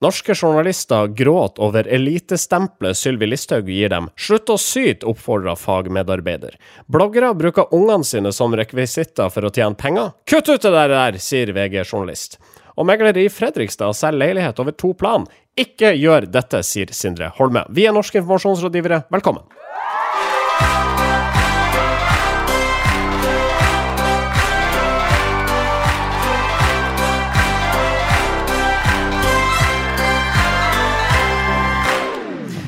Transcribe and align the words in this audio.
Norske 0.00 0.34
journalister 0.34 1.06
gråt 1.06 1.58
over 1.58 1.86
elitestempelet 1.88 2.96
Sylvi 2.96 3.26
Listhaug 3.26 3.68
gir 3.72 3.88
dem. 3.88 4.10
Slutt 4.20 4.50
å 4.52 4.58
syte, 4.60 5.08
oppfordra 5.08 5.54
fagmedarbeider. 5.56 6.58
Bloggere 6.92 7.30
bruker 7.32 7.72
ungene 7.72 8.04
sine 8.04 8.32
som 8.36 8.52
rekvisitter 8.52 9.32
for 9.32 9.48
å 9.48 9.52
tjene 9.56 9.78
penger. 9.80 10.12
Kutt 10.28 10.50
ut 10.52 10.68
det 10.68 10.74
der, 10.92 11.16
sier 11.16 11.54
VG-journalist. 11.56 12.36
Og 12.76 12.84
megler 12.84 13.16
i 13.16 13.30
Fredrikstad 13.32 13.96
selger 13.96 14.20
leilighet 14.20 14.60
over 14.60 14.76
to 14.76 14.92
plan. 14.92 15.24
Ikke 15.56 15.94
gjør 15.96 16.28
dette, 16.28 16.60
sier 16.60 16.92
Sindre 16.92 17.32
Holme. 17.38 17.64
Vi 17.72 17.88
er 17.88 17.96
norske 17.96 18.20
informasjonsrådgivere, 18.20 19.06
velkommen. 19.16 19.48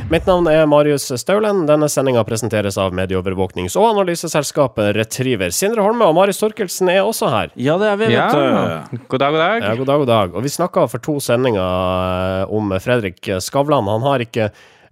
Mitt 0.08 0.24
navn 0.24 0.46
er 0.48 0.62
Marius 0.64 1.10
Staulen. 1.20 1.66
Denne 1.68 1.84
sendinga 1.92 2.22
presenteres 2.24 2.78
av 2.80 2.94
medieovervåknings- 2.96 3.74
og 3.76 3.90
analyseselskapet 3.90 4.94
Retriever. 4.96 5.52
Sindre 5.52 5.82
Holme 5.84 6.06
og 6.08 6.14
Marius 6.16 6.38
Torkelsen 6.40 6.88
er 6.88 7.02
også 7.04 7.28
her. 7.28 7.50
Ja, 7.60 7.74
det 7.76 7.90
er 7.90 7.98
vi, 8.00 8.06
vet 8.06 8.14
Ja. 8.16 8.28
God 9.04 9.20
dag, 9.20 9.34
god 9.34 9.42
dag. 9.42 9.62
Ja, 9.66 9.74
god 9.76 9.86
dag, 9.90 9.98
god 10.00 10.08
dag. 10.08 10.34
Og 10.34 10.46
vi 10.46 10.48
snakka 10.48 10.86
for 10.88 11.04
to 11.04 11.18
sendinger 11.20 11.60
eh, 11.60 12.54
om 12.56 12.72
Fredrik 12.80 13.20
Skavlan. 13.44 13.84
Han 13.92 14.06
har 14.06 14.24
ikke 14.24 14.46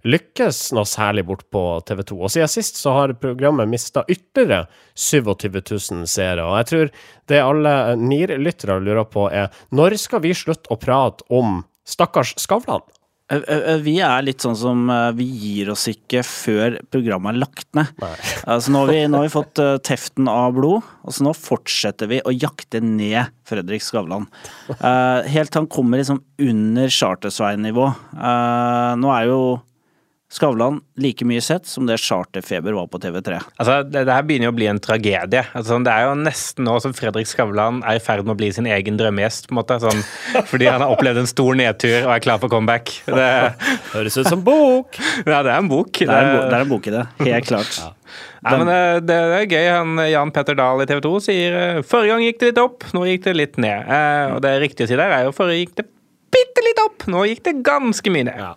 lykkes 0.05 0.59
noe 0.77 0.85
særlig 0.85 1.25
bort 1.25 1.47
på 1.49 1.63
TV 1.89 2.03
2. 2.13 2.19
Og 2.21 2.29
siden 2.35 2.47
sist 2.53 2.77
så 2.77 2.93
har 2.93 3.15
programmet 3.17 3.67
mista 3.67 4.03
ytterligere 4.05 4.67
27 4.93 5.49
000 5.65 6.05
seere. 6.05 6.45
Og 6.45 6.59
jeg 6.61 6.69
tror 6.69 6.93
det 7.33 7.41
alle 7.41 7.73
NIR-lyttere 7.97 8.77
lurer 8.85 9.09
på, 9.09 9.25
er 9.33 9.49
når 9.73 9.97
skal 9.97 10.21
vi 10.21 10.35
slutte 10.37 10.69
å 10.69 10.77
prate 10.77 11.25
om 11.33 11.63
stakkars 11.89 12.35
Skavlan? 12.37 12.85
Eh, 13.29 13.43
eh, 13.43 13.77
Vi 13.83 13.97
er 14.03 14.23
litt 14.23 14.43
sånn 14.43 14.55
som 14.55 14.85
eh, 14.91 15.09
vi 15.17 15.25
gir 15.27 15.71
oss 15.73 15.87
ikke 15.91 16.21
før 16.23 16.77
programmet 16.93 17.35
er 17.35 17.41
lagt 17.43 17.67
ned. 17.77 17.91
Altså, 18.47 18.71
nå, 18.71 18.85
har 18.85 18.93
vi, 18.93 18.99
nå 19.11 19.19
har 19.19 19.27
vi 19.27 19.33
fått 19.33 19.59
eh, 19.59 19.73
teften 19.83 20.29
av 20.31 20.53
blod, 20.55 20.85
og 21.03 21.15
så 21.15 21.25
nå 21.27 21.33
fortsetter 21.35 22.07
vi 22.07 22.21
å 22.23 22.31
jakte 22.31 22.79
ned 22.83 23.33
Fredrik 23.47 23.83
Skavlan. 23.83 24.29
Eh, 24.71 25.27
helt 25.33 25.51
til 25.51 25.65
han 25.65 25.71
kommer 25.71 25.99
liksom 25.99 26.21
under 26.39 26.93
Chartersveien-nivå. 26.93 27.89
Eh, 28.15 28.93
nå 29.01 29.11
er 29.17 29.27
jo 29.27 29.41
Skavlan 30.27 30.81
like 30.99 31.23
mye 31.23 31.39
sett 31.41 31.65
som 31.65 31.85
det 31.87 31.95
Charterfeber 32.03 32.75
var 32.75 32.89
på 32.91 32.99
TV3. 32.99 33.37
Altså, 33.55 33.77
det, 33.87 34.01
det 34.09 34.11
her 34.11 34.25
begynner 34.27 34.49
jo 34.49 34.51
å 34.51 34.57
bli 34.57 34.67
en 34.67 34.81
tragedie. 34.83 35.43
Altså, 35.53 35.69
sånn, 35.71 35.85
det 35.87 35.93
er 35.93 36.09
jo 36.09 36.17
nesten 36.19 36.67
nå 36.67 36.73
som 36.83 36.95
Fredrik 36.95 37.29
Skavlan 37.29 37.79
er 37.87 37.95
i 37.95 38.01
ferd 38.03 38.25
med 38.27 38.35
å 38.35 38.39
bli 38.41 38.49
sin 38.51 38.67
egen 38.67 38.99
drømmegjest, 38.99 39.47
på 39.47 39.55
en 39.55 39.59
måte. 39.61 39.77
Sånn, 39.79 40.03
fordi 40.51 40.67
han 40.67 40.83
har 40.83 40.91
opplevd 40.91 41.23
en 41.23 41.31
stor 41.31 41.55
nedtur 41.55 41.95
og 42.01 42.11
er 42.17 42.25
klar 42.25 42.41
for 42.43 42.51
comeback. 42.51 42.91
Det, 43.07 43.29
Høres 43.93 44.19
ut 44.19 44.27
som 44.27 44.43
bok! 44.43 44.99
ja, 45.23 45.39
det 45.47 45.53
er 45.53 45.55
en 45.55 45.71
bok. 45.71 45.93
Det 45.95 46.11
er 46.11 46.27
en, 46.27 46.35
bo, 46.35 46.43
det 46.43 46.59
er 46.59 46.67
en 46.67 46.75
bok 46.75 46.91
i 46.91 46.95
det, 46.97 47.07
helt 47.23 47.49
klart. 47.53 47.79
Nei, 48.43 48.53
men 48.59 48.67
det, 48.69 48.83
det 49.07 49.15
er 49.23 49.47
gøy. 49.47 49.71
Han, 49.71 50.05
Jan 50.11 50.35
Petter 50.35 50.59
Dahl 50.59 50.83
i 50.83 50.91
TV 50.91 51.01
2 51.07 51.15
sier 51.23 51.59
eh, 51.63 51.81
forrige 51.87 52.13
gang 52.13 52.27
gikk 52.27 52.43
det 52.43 52.51
litt 52.51 52.63
opp, 52.67 52.85
nå 52.95 53.07
gikk 53.07 53.25
det 53.31 53.39
litt 53.39 53.59
ned. 53.63 53.87
Eh, 53.87 54.35
og 54.35 54.43
det 54.43 54.57
riktige 54.63 54.87
å 54.87 54.91
si 54.91 54.99
der 54.99 55.19
er 55.21 55.27
jo 55.27 55.35
forrige 55.35 55.63
gikk 55.63 55.75
det 55.79 55.87
bitte 56.35 56.63
litt 56.67 56.83
opp, 56.83 57.07
nå 57.07 57.23
gikk 57.31 57.45
det 57.47 57.59
ganske 57.63 58.11
mye 58.11 58.27
ned. 58.27 58.39
Ja. 58.43 58.55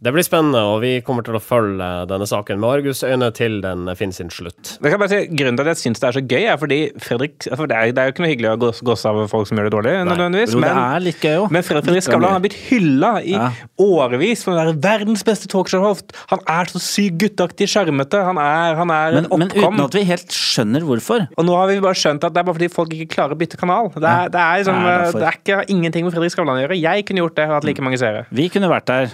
Det 0.00 0.14
blir 0.16 0.24
spennende, 0.24 0.60
og 0.64 0.78
vi 0.80 0.90
kommer 1.04 1.20
til 1.26 1.34
å 1.36 1.40
følge 1.44 1.86
denne 2.08 2.24
saken 2.24 2.56
med 2.62 2.70
argusøyne 2.78 3.26
til 3.36 3.58
den 3.60 3.82
finner 3.98 4.16
sin 4.16 4.30
slutt. 4.32 4.78
Det 4.80 4.88
kan 4.88 5.00
bare 5.02 5.10
si, 5.12 5.18
Grunnen 5.36 5.58
til 5.58 5.66
at 5.68 5.74
jeg 5.74 5.80
syns 5.82 6.00
det 6.00 6.06
er 6.08 6.14
så 6.16 6.22
gøy, 6.24 6.44
er 6.48 6.56
fordi 6.56 6.78
Fredrik 7.04 7.44
for 7.50 7.68
det, 7.68 7.76
er, 7.76 7.92
det 7.92 8.00
er 8.00 8.08
jo 8.08 8.14
ikke 8.14 8.24
noe 8.24 8.30
hyggelig 8.30 8.50
å 8.54 8.70
goss 8.88 9.04
av 9.04 9.18
folk 9.28 9.50
som 9.50 9.60
gjør 9.60 9.68
det 9.68 9.74
dårlig, 9.74 9.92
nødvendigvis. 10.08 10.54
Jo, 10.54 10.62
det 10.62 10.70
men- 10.70 10.80
er 10.80 11.04
litt 11.04 11.20
gøy 11.20 11.34
også. 11.42 11.50
Men 11.52 11.66
Fredrik 11.68 12.06
Skavlan 12.06 12.32
har 12.32 12.40
blitt 12.46 12.56
hylla 12.70 13.10
i 13.20 13.34
Ja. 13.36 13.50
årevis 13.78 14.42
for 14.46 14.54
å 14.54 14.56
være 14.62 14.74
verdens 14.80 15.22
beste 15.22 15.48
talkshow-host. 15.52 16.16
Han 16.32 16.40
er 16.48 16.64
så 16.72 16.80
sykt 16.80 17.18
gutteaktig 17.20 17.68
sjarmete. 17.68 18.24
Han 18.24 18.38
er, 18.38 18.74
han 18.80 18.90
er 18.90 19.12
Men, 19.20 19.26
en 19.30 19.38
men 19.38 19.48
uten 19.52 19.84
at 19.84 19.92
vi 19.92 20.04
helt 20.04 20.28
skjønner 20.32 20.80
hvorfor. 20.80 21.28
Og 21.36 21.44
nå 21.44 21.54
har 21.60 21.68
vi 21.68 21.76
bare 21.80 21.92
skjønt 22.00 22.24
at 22.24 22.32
det 22.32 22.40
er 22.40 22.48
bare 22.48 22.56
fordi 22.56 22.70
folk 22.72 22.88
ikke 22.96 23.12
klarer 23.18 23.36
å 23.36 23.38
bytte 23.38 23.60
kanal. 23.60 23.92
Det 23.92 24.02
er, 24.08 24.28
det 24.32 24.40
er, 24.40 24.56
liksom, 24.64 24.80
Det 24.80 24.96
er 24.96 25.12
det 25.12 25.28
er 25.28 25.36
ikke 25.36 25.68
ingenting 25.68 26.04
med 26.08 26.14
Fredrik 26.16 26.32
Skavlan 26.32 26.56
å 26.56 26.64
gjøre. 26.64 26.80
Jeg 26.80 27.04
kunne 27.04 27.20
gjort 27.20 27.36
det 27.36 27.48
og 27.50 27.54
hatt 27.60 27.64
like 27.68 27.82
mange 27.84 27.98
seere. 28.00 28.24
Vi 28.32 28.48
kunne 28.48 28.70
vært 28.72 28.86
der. 28.86 29.12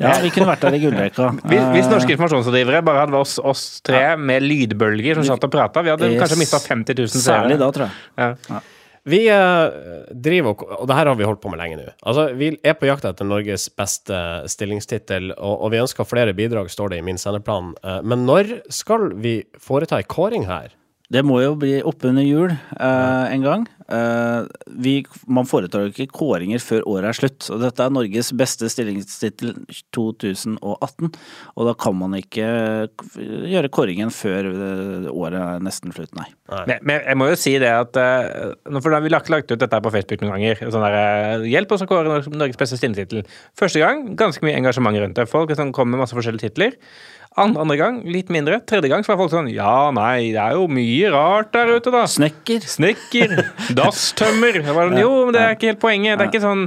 Ja, 0.00 0.12
vi 0.22 0.30
kunne 0.34 0.46
vært 0.50 0.64
der 0.66 0.76
i 0.76 0.80
gullrekka. 0.82 1.30
Hvis, 1.48 1.66
hvis 1.74 1.90
norske 1.92 2.12
informasjonsrådgivere 2.16 2.82
bare 2.84 3.04
hadde 3.06 3.16
oss, 3.20 3.38
oss 3.40 3.66
tre 3.86 4.02
med 4.20 4.44
lydbølger 4.44 5.20
som 5.20 5.28
satt 5.32 5.44
og 5.48 5.52
prata, 5.54 5.82
vi 5.86 5.92
hadde 5.94 6.10
Yes. 6.12 6.20
kanskje 6.20 6.40
mista 6.42 6.60
50 6.62 6.98
000 7.00 7.12
seere. 7.14 7.26
Særlig 7.28 7.58
da, 7.62 7.70
tror 7.72 7.86
jeg. 7.88 7.94
Ja. 8.50 8.60
Vi 9.06 9.20
eh, 9.30 10.10
driver 10.10 10.50
og 10.50 10.62
Og 10.80 10.88
det 10.90 10.96
her 10.98 11.06
har 11.06 11.14
vi 11.14 11.26
holdt 11.28 11.40
på 11.44 11.50
med 11.52 11.60
lenge 11.62 11.76
nå. 11.78 11.84
Altså, 12.02 12.24
vi 12.34 12.48
er 12.66 12.74
på 12.74 12.88
jakt 12.88 13.04
etter 13.06 13.24
Norges 13.28 13.68
beste 13.70 14.16
stillingstittel, 14.50 15.30
og, 15.36 15.60
og 15.62 15.70
vi 15.70 15.78
ønsker 15.84 16.08
flere 16.10 16.34
bidrag, 16.34 16.68
står 16.72 16.90
det 16.90 16.98
i 16.98 17.04
min 17.06 17.20
sendeplan. 17.22 17.72
Eh, 17.86 18.00
men 18.02 18.26
når 18.26 18.56
skal 18.74 19.12
vi 19.22 19.38
foreta 19.62 20.00
en 20.02 20.10
kåring 20.10 20.48
her? 20.50 20.74
Det 21.12 21.22
må 21.26 21.38
jo 21.42 21.54
bli 21.60 21.78
oppunder 21.86 22.24
jul 22.26 22.50
eh, 22.50 23.26
en 23.30 23.44
gang. 23.44 23.66
Eh, 23.86 24.46
vi, 24.82 24.94
man 25.30 25.46
foretar 25.46 25.84
jo 25.84 25.92
ikke 25.92 26.08
kåringer 26.18 26.58
før 26.62 26.82
året 26.90 27.12
er 27.12 27.18
slutt. 27.20 27.46
Og 27.54 27.62
dette 27.62 27.84
er 27.84 27.92
Norges 27.94 28.32
beste 28.36 28.70
stillingstittel 28.72 29.54
2018. 29.94 31.12
Og 31.54 31.68
da 31.68 31.74
kan 31.78 31.96
man 31.98 32.16
ikke 32.18 32.48
gjøre 33.06 33.70
kåringen 33.74 34.10
før 34.14 34.50
eh, 34.50 35.08
året 35.12 35.38
er 35.38 35.62
nesten 35.64 35.94
slutt, 35.94 36.10
nei. 36.18 36.26
Men, 36.66 36.82
men 36.82 37.02
jeg 37.06 37.18
må 37.18 37.30
jo 37.30 37.38
si 37.38 37.56
det 37.58 37.70
at 37.74 37.96
uh, 37.98 38.52
For 38.78 38.92
da 38.92 39.00
har 39.00 39.02
vi 39.02 39.10
lagt, 39.10 39.30
lagt 39.34 39.50
ut 39.50 39.58
dette 39.58 39.80
på 39.82 39.90
Facebook 39.94 40.22
noen 40.22 40.36
ganger. 40.36 40.62
Sånn 40.70 40.84
der, 40.86 40.98
eh, 40.98 41.46
Hjelp 41.50 41.74
oss 41.76 41.86
å 41.86 41.90
kåre 41.90 42.22
Norges 42.34 42.58
beste 42.58 42.78
stillingstittel. 42.80 43.26
Første 43.58 43.82
gang 43.82 44.08
ganske 44.18 44.42
mye 44.46 44.58
engasjement 44.58 44.98
rundt 45.02 45.18
det. 45.18 45.28
Folk 45.30 45.54
som 45.58 45.74
kommer 45.74 45.94
med 45.96 46.06
masse 46.06 46.18
forskjellige 46.18 46.50
titler. 46.50 46.78
Andre, 47.36 47.60
andre 47.66 47.76
gang 47.76 47.96
litt 48.08 48.30
mindre. 48.32 48.62
Tredje 48.64 48.88
gang 48.88 49.04
så 49.04 49.12
var 49.12 49.18
folk 49.20 49.32
sånn 49.34 49.50
Ja, 49.52 49.90
nei, 49.92 50.32
det 50.32 50.40
er 50.40 50.54
jo 50.56 50.68
mye 50.72 51.10
rart 51.12 51.50
der 51.52 51.74
ute, 51.76 51.92
da. 51.92 52.06
Snekker. 52.08 52.64
Snekker, 52.64 53.34
dasstømmer 53.78 54.62
sånn, 54.64 54.96
Jo, 55.02 55.10
men 55.26 55.36
det 55.36 55.42
er 55.42 55.58
ikke 55.58 55.74
helt 55.74 55.82
poenget. 55.82 56.16
Det 56.16 56.24
er 56.24 56.32
ikke 56.32 56.44
sånn 56.46 56.64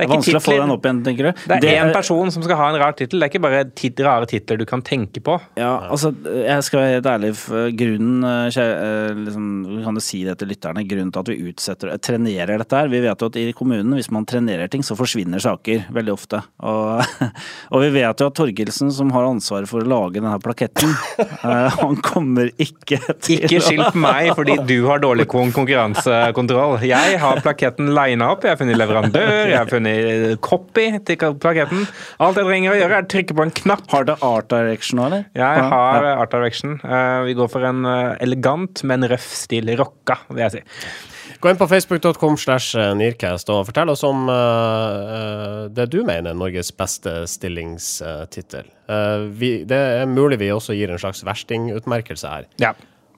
Det 0.00 0.08
er 0.08 0.14
vanskelig 0.14 0.40
å 0.40 0.44
få 0.44 0.56
den 0.56 0.72
opp 0.72 0.86
igjen, 0.86 1.00
tenker 1.04 1.28
du? 1.28 1.44
Det 1.50 1.58
er 1.60 1.82
én 1.84 1.92
person 1.94 2.32
som 2.32 2.44
skal 2.44 2.56
ha 2.56 2.68
en 2.72 2.78
rar 2.80 2.96
tittel. 2.96 3.20
Det 3.20 3.26
er 3.26 3.32
ikke 3.34 3.42
bare 3.44 3.64
tit 3.76 4.00
rare 4.04 4.28
titler 4.30 4.60
du 4.60 4.64
kan 4.68 4.82
tenke 4.86 5.20
på. 5.24 5.36
Ja, 5.60 5.72
altså, 5.92 6.12
jeg 6.24 6.66
skal 6.66 6.80
være 6.80 6.94
helt 6.96 7.08
ærlig. 7.10 7.32
Grunnen, 7.80 8.24
eh, 8.24 8.58
eh, 8.64 9.20
liksom, 9.26 9.48
kan 9.84 9.98
du 9.98 10.02
si 10.04 10.22
det 10.24 10.38
til 10.40 10.50
lytterne, 10.52 10.84
grunnen 10.88 11.12
til 11.12 11.24
at 11.24 11.32
vi 11.32 11.50
utsetter, 11.50 11.92
eh, 11.92 12.00
trenerer 12.00 12.60
dette 12.60 12.76
her 12.76 12.88
Vi 12.88 13.02
vet 13.04 13.20
jo 13.20 13.30
at 13.30 13.36
i 13.36 13.52
kommunen, 13.56 13.92
hvis 13.98 14.10
man 14.14 14.26
trenerer 14.28 14.70
ting, 14.72 14.84
så 14.86 14.96
forsvinner 14.98 15.42
saker 15.42 15.86
veldig 15.92 16.14
ofte. 16.14 16.42
Og, 16.64 17.04
og 17.72 17.84
vi 17.84 17.92
vet 18.00 18.24
jo 18.24 18.30
at 18.30 18.38
Torgelsen, 18.40 18.92
som 18.94 19.12
har 19.14 19.28
ansvaret 19.28 19.68
for 19.68 19.84
å 19.84 19.90
lage 19.90 20.20
denne 20.20 20.38
plaketten, 20.40 20.94
han 21.80 22.00
kommer 22.04 22.52
ikke 22.56 23.00
til 23.20 23.44
Ikke 23.44 23.60
skilt 23.64 23.92
på 23.92 24.00
meg 24.00 24.32
fordi 24.38 24.56
du 24.68 24.76
har 24.88 25.02
dårlig 25.02 25.26
konkurransekontroll. 25.30 26.78
Jeg 26.86 27.18
har 27.20 27.42
plaketten 27.44 27.92
lina 27.96 28.30
opp, 28.32 28.44
jeg 28.46 28.54
har 28.54 28.60
funnet 28.60 28.78
leverandør, 28.78 29.50
jeg 29.50 29.58
har 29.58 29.70
funnet 29.70 29.89
copy 30.40 30.86
til 31.04 31.16
plaketten. 31.42 31.86
Alt 32.20 32.36
jeg 32.40 32.46
trenger 32.48 32.72
å 32.74 32.78
gjøre, 32.80 32.96
er 33.00 33.06
å 33.06 33.10
trykke 33.12 33.36
på 33.38 33.42
en 33.46 33.54
knapp. 33.62 33.86
Har 33.92 34.04
du 34.08 34.12
art 34.16 34.48
direction 34.52 34.98
nå, 35.00 35.06
eller? 35.10 35.26
Jeg 35.34 35.58
Ja. 35.62 35.68
har 35.70 36.04
Art 36.16 36.30
Direction. 36.32 36.80
Eh, 36.84 37.22
Vi 37.24 37.34
går 37.34 37.48
for 37.50 37.64
en 37.64 37.84
eh, 37.86 38.16
elegant, 38.20 38.82
men 38.84 39.02
røff 39.02 39.30
stil. 39.34 39.66
Rocka, 39.76 40.18
vil 40.30 40.38
jeg 40.48 40.52
si. 40.52 40.62
Gå 41.40 41.48
inn 41.48 41.56
på 41.56 41.66
facebook.com 41.70 42.36
slash 42.36 42.74
Nearcast 42.98 43.48
og 43.48 43.64
fortell 43.66 43.88
oss 43.88 44.02
om 44.04 44.28
eh, 44.28 44.34
eh, 44.34 45.68
det 45.72 45.86
du 45.90 46.02
mener 46.04 46.30
er 46.32 46.36
Norges 46.36 46.70
beste 46.76 47.22
stillingstittel. 47.26 48.66
Uh, 48.90 49.30
det 49.64 49.70
er 49.72 50.06
mulig 50.10 50.38
vi 50.38 50.48
også 50.52 50.74
gir 50.76 50.90
en 50.90 50.98
slags 51.00 51.22
verstingutmerkelse 51.24 52.28
her. 52.28 52.44
Ja. 52.60 52.72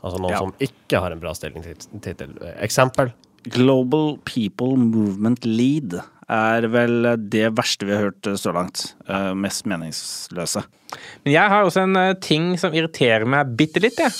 Altså 0.04 0.18
noen 0.20 0.30
Ja. 0.34 0.38
som 0.38 0.52
ikke 0.60 1.00
har 1.00 1.10
en 1.12 1.20
bra 1.22 1.32
stillingstittel. 1.34 2.36
Eksempel. 2.60 3.12
Global 3.50 4.18
People 4.24 4.76
Movement 4.76 5.44
Lead 5.44 5.96
er 6.32 6.68
vel 6.72 7.06
det 7.32 7.50
verste 7.56 7.88
vi 7.88 7.96
har 7.96 8.08
hørt 8.08 8.28
så 8.40 8.54
langt. 8.56 8.92
Eh, 9.08 9.32
mest 9.36 9.66
meningsløse. 9.68 10.64
Men 11.24 11.36
jeg 11.36 11.52
har 11.52 11.66
også 11.66 11.86
en 11.86 11.98
eh, 12.00 12.14
ting 12.20 12.54
som 12.60 12.74
irriterer 12.76 13.28
meg 13.28 13.52
bitte 13.58 13.82
litt, 13.82 14.00
jeg. 14.00 14.12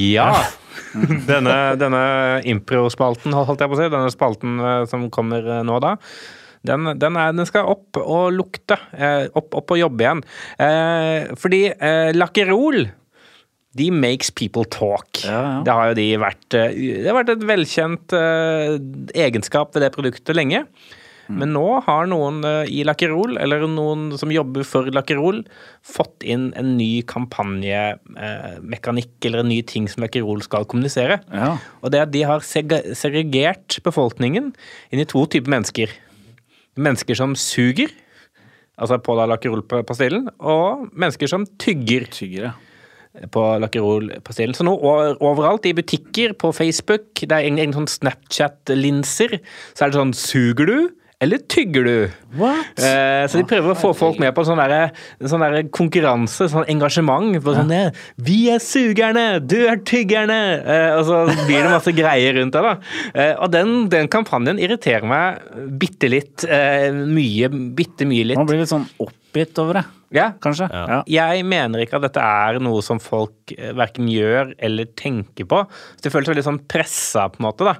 Ja. 0.00 0.32
Denne, 1.30 1.76
denne 1.78 2.00
impro-spalten, 2.50 3.34
holdt 3.36 3.60
jeg 3.62 3.70
på 3.70 3.76
å 3.76 3.78
si, 3.78 3.84
denne 3.92 4.10
spalten 4.10 4.56
eh, 4.58 4.84
som 4.90 5.04
kommer 5.14 5.44
nå 5.62 5.76
da, 5.84 5.92
den, 6.66 6.84
den, 7.00 7.16
er, 7.16 7.32
den 7.32 7.46
skal 7.48 7.64
opp 7.72 7.96
og 8.02 8.32
lukte. 8.36 8.76
Eh, 8.92 9.28
opp, 9.32 9.54
opp 9.56 9.70
og 9.72 9.78
jobbe 9.80 10.04
igjen. 10.04 10.20
Eh, 10.60 11.30
fordi 11.40 11.62
eh, 11.72 12.10
Lakkerol 12.16 12.90
de 13.78 13.86
makes 13.94 14.30
people 14.34 14.64
talk. 14.66 15.20
Ja, 15.24 15.40
ja. 15.40 15.60
Det 15.64 15.72
har 15.78 15.88
jo 15.92 15.96
de 16.00 16.08
vært 16.18 16.54
eh, 16.58 16.72
Det 16.74 17.06
har 17.06 17.14
vært 17.20 17.30
et 17.36 17.44
velkjent 17.46 18.12
egenskap 19.14 19.70
ved 19.76 19.82
det 19.86 19.92
produktet 19.94 20.34
lenge. 20.36 20.64
Men 21.30 21.52
nå 21.54 21.62
har 21.86 22.08
noen 22.10 22.40
i 22.66 22.80
Lakkerol, 22.82 23.36
eller 23.38 23.62
noen 23.70 24.08
som 24.18 24.32
jobber 24.34 24.64
for 24.66 24.88
Lakkerol, 24.90 25.44
fått 25.86 26.24
inn 26.26 26.48
en 26.58 26.72
ny 26.74 27.04
kampanjemekanikk, 27.06 29.12
eller 29.28 29.44
en 29.44 29.52
ny 29.52 29.60
ting 29.62 29.86
som 29.86 30.02
Lakkerol 30.02 30.42
skal 30.42 30.66
kommunisere. 30.66 31.20
Ja. 31.30 31.52
Og 31.84 31.92
det 31.94 32.00
er 32.00 32.06
at 32.08 32.10
de 32.14 32.24
har 32.26 32.42
seg- 32.42 32.82
segregert 32.98 33.78
befolkningen 33.86 34.50
inn 34.90 35.02
i 35.02 35.06
to 35.06 35.22
typer 35.30 35.54
mennesker. 35.54 35.86
Mennesker 36.80 37.18
som 37.18 37.36
suger, 37.38 37.92
altså 38.80 38.98
på 39.04 39.16
da 39.18 39.26
Lakkerol-pastillen, 39.28 40.30
og 40.40 40.88
mennesker 40.94 41.30
som 41.30 41.46
tygger 41.60 42.08
Tyggere. 42.12 42.54
på 43.34 43.42
Lakkerol-pastillen. 43.58 44.54
Så 44.54 44.62
nå 44.62 44.76
overalt, 44.78 45.66
i 45.66 45.74
butikker, 45.74 46.32
på 46.38 46.52
Facebook, 46.54 47.08
det 47.18 47.34
er 47.34 47.48
en, 47.48 47.58
egen 47.58 47.74
sånn 47.74 47.90
Snapchat-linser, 47.90 49.34
så 49.74 49.84
er 49.84 49.90
det 49.90 49.98
sånn 49.98 50.14
Suger 50.14 50.70
du? 50.70 50.76
Eller 51.20 51.36
tygger 51.52 51.84
du? 51.84 51.96
What? 52.40 52.78
Eh, 52.80 53.26
så 53.28 53.36
de 53.36 53.44
prøver 53.44 53.74
å 53.74 53.76
få 53.76 53.90
folk 53.96 54.16
med 54.22 54.32
på 54.32 54.40
en 54.40 54.48
sånn 54.48 54.60
der, 54.62 54.94
en 55.20 55.28
sånn 55.28 55.42
der 55.44 55.66
konkurranse, 55.68 56.46
sånn 56.48 56.64
engasjement. 56.72 57.36
På 57.44 57.52
sånn, 57.58 57.74
ja. 57.76 57.90
Vi 58.16 58.38
er 58.54 58.62
sugerne, 58.64 59.26
du 59.44 59.58
er 59.66 59.82
tyggerne! 59.84 60.38
Eh, 60.64 60.94
og 60.96 61.04
så 61.10 61.20
blir 61.44 61.60
det 61.60 61.74
masse 61.74 61.92
greier 61.92 62.38
rundt 62.40 62.56
det. 62.56 62.62
da. 62.64 62.72
Eh, 63.12 63.34
og 63.36 63.52
den, 63.52 63.74
den 63.92 64.08
kampanjen 64.08 64.62
irriterer 64.64 65.04
meg 65.04 65.44
bitte 65.82 66.08
litt. 66.08 66.46
Eh, 66.48 66.88
mye, 66.88 67.52
bitte 67.76 68.08
mye 68.08 68.30
litt. 68.32 68.40
Man 68.40 68.48
blir 68.48 68.62
litt 68.64 68.72
sånn 68.72 68.88
oppgitt 69.04 69.60
over 69.60 69.82
det, 69.82 69.84
Ja, 70.10 70.32
kanskje. 70.42 70.66
Ja. 70.74 70.96
Jeg 71.06 71.44
mener 71.46 71.84
ikke 71.84 72.00
at 72.00 72.02
dette 72.08 72.22
er 72.24 72.58
noe 72.62 72.80
som 72.82 72.98
folk 73.02 73.52
eh, 73.54 73.70
verken 73.78 74.08
gjør 74.10 74.50
eller 74.58 74.88
tenker 74.98 75.46
på. 75.46 75.60
Så 75.70 76.02
Det 76.02 76.10
føles 76.10 76.32
veldig 76.32 76.42
sånn 76.48 76.58
pressa, 76.66 77.28
på 77.30 77.38
en 77.38 77.46
måte. 77.46 77.68
da. 77.68 77.76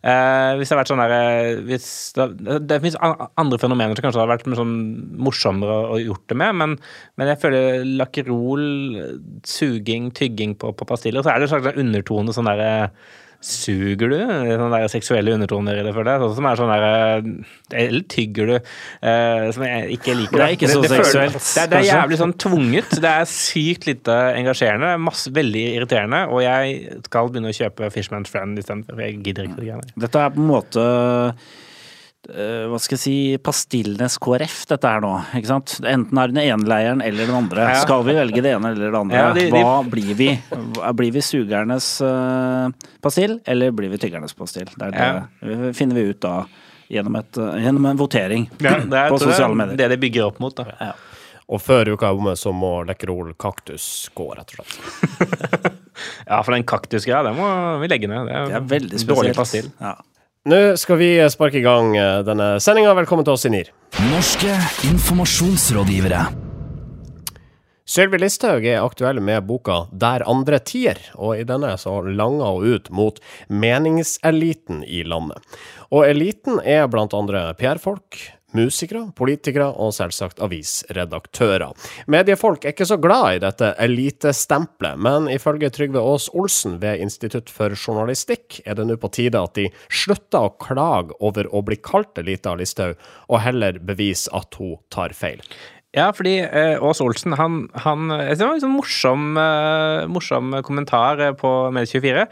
Eh, 0.00 0.54
hvis 0.56 0.70
det 0.70 0.76
har 0.76 0.80
vært 0.80 0.92
sånn 0.94 1.02
der, 1.04 1.12
eh, 1.18 1.60
hvis 1.68 1.88
Det, 2.16 2.56
det 2.64 2.80
finnes 2.80 2.96
andre 3.36 3.60
fenomener 3.60 3.92
som 3.98 4.06
kanskje 4.06 4.22
hadde 4.22 4.32
vært 4.32 4.48
sånn 4.56 4.76
morsommere 5.28 5.76
å, 5.76 5.90
å 5.92 6.00
gjort 6.00 6.24
det 6.32 6.38
med, 6.40 6.56
men, 6.62 6.78
men 7.20 7.32
jeg 7.34 7.42
føler 7.44 7.84
lakkerol, 8.00 8.64
suging, 9.44 10.08
tygging 10.16 10.56
på, 10.56 10.72
på 10.72 10.88
pastiller, 10.88 11.20
så 11.20 11.34
er 11.34 11.42
det 11.42 11.50
en 11.50 11.54
slags 11.58 11.84
undertone 11.84 12.32
sånn 12.32 12.48
derre 12.48 12.72
Suger 13.44 14.08
du? 14.08 14.14
Sånne 14.24 14.70
der 14.72 14.88
seksuelle 14.88 15.34
undertoner 15.36 15.76
i 15.76 15.82
det, 15.84 15.90
føler 15.92 16.14
jeg. 16.14 16.28
Som 16.38 16.46
er 16.48 16.56
sånn 16.56 16.70
der 16.72 17.26
Eller 17.82 18.04
tygger 18.08 18.46
du? 18.48 18.54
eh, 19.04 19.50
som 19.52 19.64
jeg 19.66 19.98
ikke 19.98 20.14
liker. 20.16 20.38
Det 20.40 20.46
er 20.46 20.54
ikke 20.56 20.70
så 20.72 20.80
det, 20.80 20.90
seksuelt, 20.94 21.36
Det, 21.36 21.62
er- 21.62 21.68
det 21.74 21.78
er 21.82 21.88
jævlig 21.90 22.18
sånn 22.22 22.32
tvunget. 22.40 22.94
Det 23.04 23.10
er 23.10 23.28
sykt 23.28 23.84
lite 23.90 24.16
engasjerende. 24.40 24.86
det 24.88 24.94
er 24.96 25.04
Masse, 25.04 25.30
veldig 25.36 25.64
irriterende. 25.74 26.22
Og 26.32 26.40
jeg 26.46 27.02
skal 27.04 27.28
begynne 27.28 27.52
å 27.52 27.58
kjøpe 27.60 27.92
Fishman's 27.92 28.32
Friend 28.32 28.56
istedenfor. 28.58 28.96
Jeg 29.04 29.20
gidder 29.22 29.44
ikke 29.50 29.60
det 29.60 29.68
greiene. 29.68 29.92
Dette 30.06 30.24
er 30.24 30.32
på 30.32 30.40
en 30.40 30.48
måte 30.48 30.86
eh, 30.88 31.44
hva 32.28 32.78
skal 32.80 32.96
jeg 32.96 33.02
si 33.02 33.14
pastillenes 33.44 34.16
KrF, 34.22 34.64
dette 34.70 34.88
her 34.90 35.00
nå. 35.04 35.12
ikke 35.36 35.50
sant? 35.50 35.74
Enten 35.84 36.18
er 36.22 36.30
det 36.30 36.34
den 36.38 36.44
ene 36.48 36.68
leiren 36.70 37.02
eller 37.04 37.26
den 37.28 37.36
andre. 37.36 37.66
Ja. 37.74 37.80
Skal 37.82 38.04
vi 38.06 38.14
velge 38.16 38.42
det 38.44 38.52
ene 38.56 38.70
eller 38.74 38.90
det 38.94 39.00
andre? 39.00 39.16
Ja, 39.20 39.32
de- 39.36 39.46
de- 39.52 39.62
Hva 39.64 39.74
blir 39.92 40.14
vi? 40.18 40.28
Blir 41.00 41.12
vi 41.16 41.22
sugernes 41.24 41.88
uh, 42.04 42.68
pastill, 43.04 43.38
eller 43.46 43.70
blir 43.76 43.92
vi 43.92 43.98
tyggernes 44.02 44.32
pastill? 44.38 44.68
Det, 44.76 44.90
er 44.94 45.24
det 45.42 45.58
det 45.64 45.72
finner 45.76 45.94
vi 46.00 46.06
ut 46.14 46.20
da 46.24 46.36
gjennom, 46.92 47.16
et, 47.16 47.36
eh, 47.40 47.58
gjennom 47.64 47.86
en 47.90 47.96
votering 48.00 48.48
Ja, 48.60 48.74
det 48.84 48.98
er 49.04 49.10
på 49.10 49.18
sosiale 49.22 49.54
medier. 49.56 49.76
det 49.80 49.88
det 49.94 50.00
bygger 50.02 50.26
opp 50.30 50.38
mot. 50.44 50.54
da. 50.56 50.92
Og 51.48 51.60
før 51.60 51.90
uka 51.92 52.08
er 52.08 52.16
omme, 52.16 52.32
så 52.40 52.52
må 52.56 52.78
Lekkerol 52.88 53.34
kaktus 53.40 54.08
gå, 54.16 54.30
rett 54.36 54.54
og 54.56 54.64
slett. 54.64 55.70
Ja, 56.26 56.40
for 56.42 56.50
den 56.56 56.64
kaktusgreia, 56.66 57.20
den 57.22 57.36
må 57.38 57.46
vi 57.78 57.86
legge 57.92 58.08
ned. 58.10 58.26
Det 58.26 58.34
er, 58.34 58.46
Det 58.50 58.56
er 58.58 58.64
veldig 58.72 58.98
dårlig 59.06 59.30
spesielt. 59.34 59.36
pastill. 59.38 59.68
Ja. 59.78 59.92
Nå 60.44 60.76
skal 60.76 60.98
vi 61.00 61.06
sparke 61.32 61.56
i 61.56 61.64
gang 61.64 61.94
eh, 61.96 62.18
denne 62.20 62.58
sendinga. 62.60 62.90
Velkommen 62.98 63.24
til 63.24 63.32
oss 63.32 63.46
i 63.48 63.50
NIR. 63.54 63.70
Norske 64.10 64.52
informasjonsrådgivere. 64.90 66.18
Sylvi 67.88 68.20
Listhaug 68.20 68.66
er 68.68 68.84
aktuell 68.84 69.22
med 69.24 69.46
boka 69.48 69.86
Der 69.88 70.20
andre 70.28 70.58
tier, 70.60 71.00
og 71.16 71.40
i 71.40 71.46
denne 71.48 71.70
så 71.80 71.94
langer 72.04 72.58
hun 72.58 72.76
ut 72.76 72.92
mot 72.92 73.22
meningseliten 73.48 74.84
i 74.84 75.00
landet. 75.08 75.40
Og 75.88 76.04
eliten 76.10 76.60
er 76.60 76.92
blant 76.92 77.16
andre 77.16 77.46
PR-folk, 77.56 78.20
musikere, 78.56 79.08
politikere 79.16 79.68
og 79.70 79.92
selvsagt 79.96 80.42
avisredaktører. 80.44 81.74
Mediefolk 82.10 82.64
er 82.64 82.74
ikke 82.74 82.88
så 82.88 82.98
glad 83.02 83.36
i 83.36 83.42
dette 83.44 83.72
elitestempelet, 83.82 85.00
men 85.04 85.28
ifølge 85.32 85.72
Trygve 85.74 86.02
Aas 86.02 86.30
Olsen 86.32 86.78
ved 86.82 87.02
Institutt 87.04 87.52
for 87.52 87.74
journalistikk 87.74 88.60
er 88.64 88.78
det 88.78 88.88
nå 88.88 88.98
på 89.00 89.12
tide 89.14 89.42
at 89.42 89.56
de 89.58 89.68
slutter 89.90 90.48
å 90.48 90.54
klage 90.62 91.16
over 91.24 91.50
å 91.50 91.62
bli 91.66 91.78
kalt 91.82 92.18
elite 92.22 92.50
av 92.50 92.60
Listhaug, 92.60 92.98
og 93.28 93.42
heller 93.44 93.80
bevise 93.82 94.30
at 94.34 94.54
hun 94.60 94.78
tar 94.94 95.14
feil. 95.16 95.42
Ja, 95.94 96.08
fordi 96.10 96.40
eh, 96.42 96.82
Ås 96.82 96.98
Olsen, 97.04 97.36
han, 97.38 97.68
han 97.84 98.08
det 98.10 98.40
var 98.40 98.56
en 98.56 98.62
sånn 98.64 98.74
morsom, 98.74 99.36
eh, 99.38 100.06
morsom 100.10 100.56
kommentar 100.66 101.20
eh, 101.22 101.34
på 101.38 101.50
Medie24. 101.74 102.24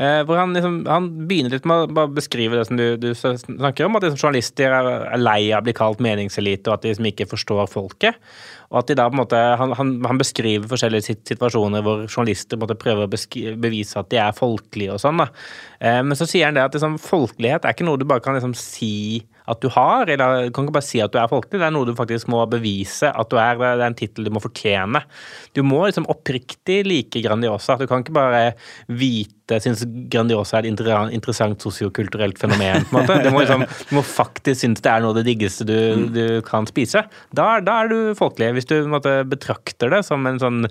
Eh, 0.00 0.20
hvor 0.24 0.40
han 0.40 0.54
liksom 0.56 0.78
Han 0.88 1.10
begynner 1.28 1.52
litt 1.52 1.68
med 1.68 1.92
å 1.92 2.06
beskrive 2.08 2.56
det 2.56 2.64
som 2.70 2.80
du, 2.80 2.94
du 2.96 3.10
snakker 3.12 3.84
om, 3.84 3.98
at 3.98 4.06
liksom, 4.06 4.22
journalister 4.22 4.72
er, 4.72 5.18
lei 5.20 5.50
av 5.52 5.60
å 5.60 5.66
bli 5.68 5.74
kalt 5.76 6.00
meningselite, 6.00 6.70
og 6.70 6.78
at 6.78 6.86
de 6.86 6.94
liksom 6.94 7.10
ikke 7.10 7.28
forstår 7.28 7.68
folket. 7.68 8.16
Og 8.70 8.80
at 8.80 8.88
de 8.88 8.96
da 8.96 9.08
på 9.10 9.18
en 9.18 9.20
måte, 9.20 9.40
Han, 9.60 9.74
han, 9.76 9.92
han 10.08 10.20
beskriver 10.20 10.70
forskjellige 10.70 11.18
situasjoner 11.28 11.84
hvor 11.84 12.06
journalister 12.06 12.60
måte 12.60 12.78
prøver 12.80 13.04
å 13.04 13.12
bevise 13.60 14.00
at 14.00 14.08
de 14.14 14.22
er 14.22 14.32
folkelige 14.36 14.96
og 14.96 15.04
sånn. 15.04 15.20
da. 15.20 15.28
Eh, 15.76 16.00
men 16.06 16.16
så 16.16 16.24
sier 16.30 16.48
han 16.48 16.56
det 16.56 16.64
at 16.64 16.78
liksom, 16.78 16.96
folkelighet 17.04 17.68
er 17.68 17.76
ikke 17.76 17.88
noe 17.88 18.00
du 18.00 18.08
bare 18.08 18.24
kan 18.24 18.38
liksom 18.38 18.56
si 18.56 19.26
at 19.50 19.60
du 19.62 19.68
har, 19.74 20.06
eller 20.10 20.46
du 20.46 20.52
kan 20.54 20.66
ikke 20.66 20.76
bare 20.76 20.86
si 20.86 21.00
at 21.02 21.12
du 21.12 21.18
er 21.20 21.30
folkelig, 21.30 21.58
det 21.58 21.66
er 21.66 21.74
noe 21.74 21.88
du 21.88 21.94
faktisk 21.98 22.30
må 22.30 22.44
bevise 22.50 23.10
at 23.10 23.30
du 23.32 23.36
er. 23.40 23.58
Det 23.58 23.70
er 23.72 23.84
en 23.88 23.98
tittel 23.98 24.28
du 24.28 24.32
må 24.34 24.42
fortjene. 24.44 25.02
Du 25.56 25.62
må 25.66 25.82
liksom 25.86 26.06
oppriktig 26.12 26.80
like 26.86 27.22
Grandiosa. 27.24 27.76
Du 27.80 27.86
kan 27.90 28.04
ikke 28.04 28.14
bare 28.16 28.44
vite, 28.86 29.58
synes 29.64 29.82
Grandiosa 30.12 30.60
er 30.60 30.68
et 30.68 30.72
inter- 30.72 31.10
interessant 31.16 31.62
sosiokulturelt 31.66 32.38
fenomen. 32.40 32.86
på 32.86 32.94
en 32.94 33.02
måte. 33.02 33.18
Du 33.24 33.30
må, 33.34 33.42
liksom, 33.42 33.66
du 33.90 33.94
må 33.98 34.04
faktisk 34.06 34.62
synes 34.62 34.84
det 34.84 34.92
er 34.94 35.02
noe 35.04 35.14
av 35.14 35.20
det 35.20 35.26
diggeste 35.32 35.66
du, 35.68 35.76
du 36.14 36.24
kan 36.46 36.68
spise. 36.70 37.04
Da, 37.34 37.52
da 37.64 37.82
er 37.82 37.92
du 37.92 37.98
folkelig. 38.18 38.54
Hvis 38.58 38.70
du 38.70 38.76
måte, 38.90 39.20
betrakter 39.28 39.90
det 39.92 40.04
som 40.06 40.26
en 40.30 40.40
sånn 40.42 40.64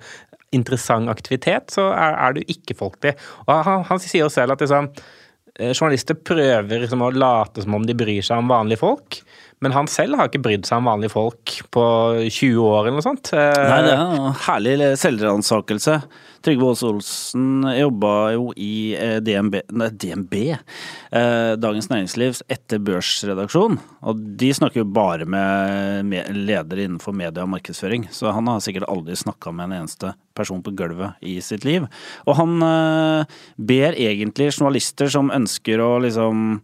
interessant 0.56 1.12
aktivitet, 1.12 1.70
så 1.76 1.92
er, 1.94 2.16
er 2.18 2.38
du 2.38 2.44
ikke 2.50 2.78
folkelig. 2.78 3.16
Og 3.46 3.60
han, 3.68 3.84
han 3.90 4.02
sier 4.02 4.24
jo 4.26 4.32
selv 4.34 4.56
at 4.56 4.64
liksom, 4.64 4.88
eh, 4.96 5.18
journalister 5.60 6.16
prøver 6.16 6.84
liksom 6.84 7.04
å 7.04 7.12
late 7.12 7.66
som 7.66 7.76
om 7.76 7.86
de 7.88 7.96
bryr 7.98 8.24
seg 8.26 8.42
om 8.42 8.52
vanlige 8.52 8.82
folk, 8.82 9.20
men 9.60 9.76
han 9.76 9.90
selv 9.92 10.16
har 10.16 10.30
ikke 10.30 10.40
brydd 10.44 10.68
seg 10.68 10.80
om 10.80 10.88
vanlige 10.88 11.12
folk 11.12 11.54
på 11.76 11.84
20 12.32 12.60
år 12.64 12.86
eller 12.86 12.96
noe 12.96 13.04
sånt. 13.04 13.32
Eh, 13.36 13.58
Nei, 13.68 13.80
det 13.84 13.92
er 13.92 14.04
en 14.06 14.38
herlig 14.46 14.92
selvransakelse. 15.02 15.96
Trygve 16.48 16.70
Aas 16.70 16.84
Olsen 16.88 17.68
jobba 17.76 18.14
jo 18.38 18.54
i 18.56 18.96
eh, 18.96 19.18
DNB, 19.20 19.58
nei, 19.76 19.90
DNB 19.92 20.38
eh, 20.48 21.52
Dagens 21.60 21.92
Næringslivs 21.92 22.42
etter 22.48 22.80
børsredaksjon. 22.88 23.76
Og 24.08 24.24
de 24.40 24.54
snakker 24.56 24.86
jo 24.86 24.88
bare 24.96 25.28
med, 25.28 26.16
ledere 26.40 26.88
innenfor 26.88 27.20
media 27.20 27.44
og 27.44 27.52
markedsføring. 27.58 28.08
Så 28.16 28.32
han 28.32 28.48
har 28.48 28.64
sikkert 28.64 28.88
aldri 28.88 29.20
snakka 29.20 29.52
med 29.52 29.68
en 29.68 29.82
eneste 29.82 30.16
person 30.40 30.64
på 30.64 30.72
gulvet 30.80 31.20
i 31.20 31.36
sitt 31.44 31.68
liv. 31.68 31.84
Og 32.24 32.40
han 32.40 32.64
ber 33.60 33.98
egentlig 34.00 34.54
journalister 34.54 35.12
som 35.12 35.34
ønsker 35.36 35.84
å 35.84 35.98
liksom 36.06 36.62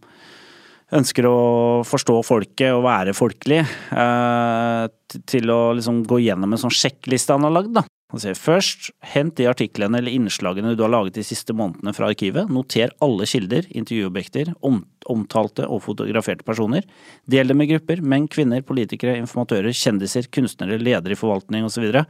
ønsker 0.94 1.26
å 1.26 1.38
forstå 1.86 2.20
folket 2.26 2.70
og 2.74 2.84
være 2.86 3.14
folkelig, 3.16 3.64
eh, 3.90 4.86
til 5.26 5.50
å 5.50 5.74
liksom 5.74 6.04
gå 6.06 6.20
gjennom 6.22 6.52
en 6.52 6.62
sånn 6.66 6.74
sjekkliste 6.74 7.34
han 7.34 7.46
har 7.48 7.54
lagd. 7.58 7.74
da. 7.74 7.82
Sier 8.14 8.38
først, 8.38 8.92
hent 9.02 9.34
de 9.34 9.48
artiklene 9.50 9.98
eller 9.98 10.14
innslagene 10.14 10.76
du 10.76 10.84
har 10.84 10.92
laget 10.92 11.14
de 11.18 11.24
siste 11.26 11.52
månedene 11.52 11.92
fra 11.92 12.06
arkivet. 12.06 12.48
Noter 12.48 12.92
alle 13.02 13.26
kilder, 13.26 13.66
intervjuobjekter, 13.74 14.54
om, 14.62 14.84
omtalte 15.10 15.66
og 15.66 15.82
fotograferte 15.82 16.46
personer. 16.46 16.86
Del 17.26 17.50
det 17.50 17.56
med 17.58 17.68
grupper, 17.68 18.00
menn, 18.00 18.28
kvinner, 18.28 18.62
politikere, 18.62 19.18
informatører, 19.18 19.74
kjendiser, 19.74 20.30
kunstnere, 20.30 20.78
ledere 20.78 21.16
i 21.16 21.18
forvaltning 21.18 21.66
osv. 21.66 21.66
Og, 21.66 21.74
så 21.76 21.82
videre. 21.82 22.06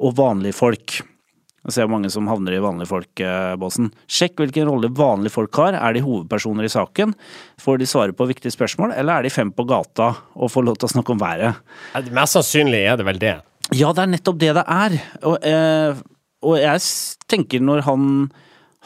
og 0.00 0.16
vanlige 0.16 0.56
folk. 0.56 1.02
Jeg 1.66 1.74
ser 1.74 1.88
mange 1.90 2.06
som 2.14 2.28
havner 2.30 2.54
i 2.54 2.62
vanlige 2.62 2.86
folk-båsen. 2.92 3.88
Sjekk 4.06 4.38
hvilken 4.38 4.68
rolle 4.68 4.90
vanlige 4.94 5.34
folk 5.34 5.58
har. 5.58 5.74
Er 5.74 5.96
de 5.96 6.04
hovedpersoner 6.04 6.68
i 6.68 6.70
saken? 6.70 7.14
Får 7.62 7.80
de 7.82 7.88
svare 7.90 8.14
på 8.14 8.28
viktige 8.30 8.54
spørsmål, 8.54 8.94
eller 8.94 9.18
er 9.18 9.26
de 9.26 9.34
fem 9.34 9.50
på 9.50 9.66
gata 9.66 10.12
og 10.36 10.52
får 10.52 10.68
lov 10.68 10.78
til 10.78 10.86
å 10.86 10.92
snakke 10.94 11.16
om 11.16 11.22
været? 11.24 11.58
Eh, 11.98 12.12
Mest 12.14 12.38
sannsynlig 12.38 12.84
er 12.86 13.00
det 13.00 13.08
vel 13.08 13.18
det. 13.18 13.34
Ja, 13.74 13.90
det 13.90 14.04
er 14.04 14.12
nettopp 14.14 14.38
det 14.38 14.52
det 14.60 14.62
er. 14.62 14.94
Og, 15.26 15.36
eh, 15.42 15.98
og 16.46 16.58
jeg 16.62 16.86
tenker 17.34 17.66
når 17.66 17.82
han, 17.88 18.08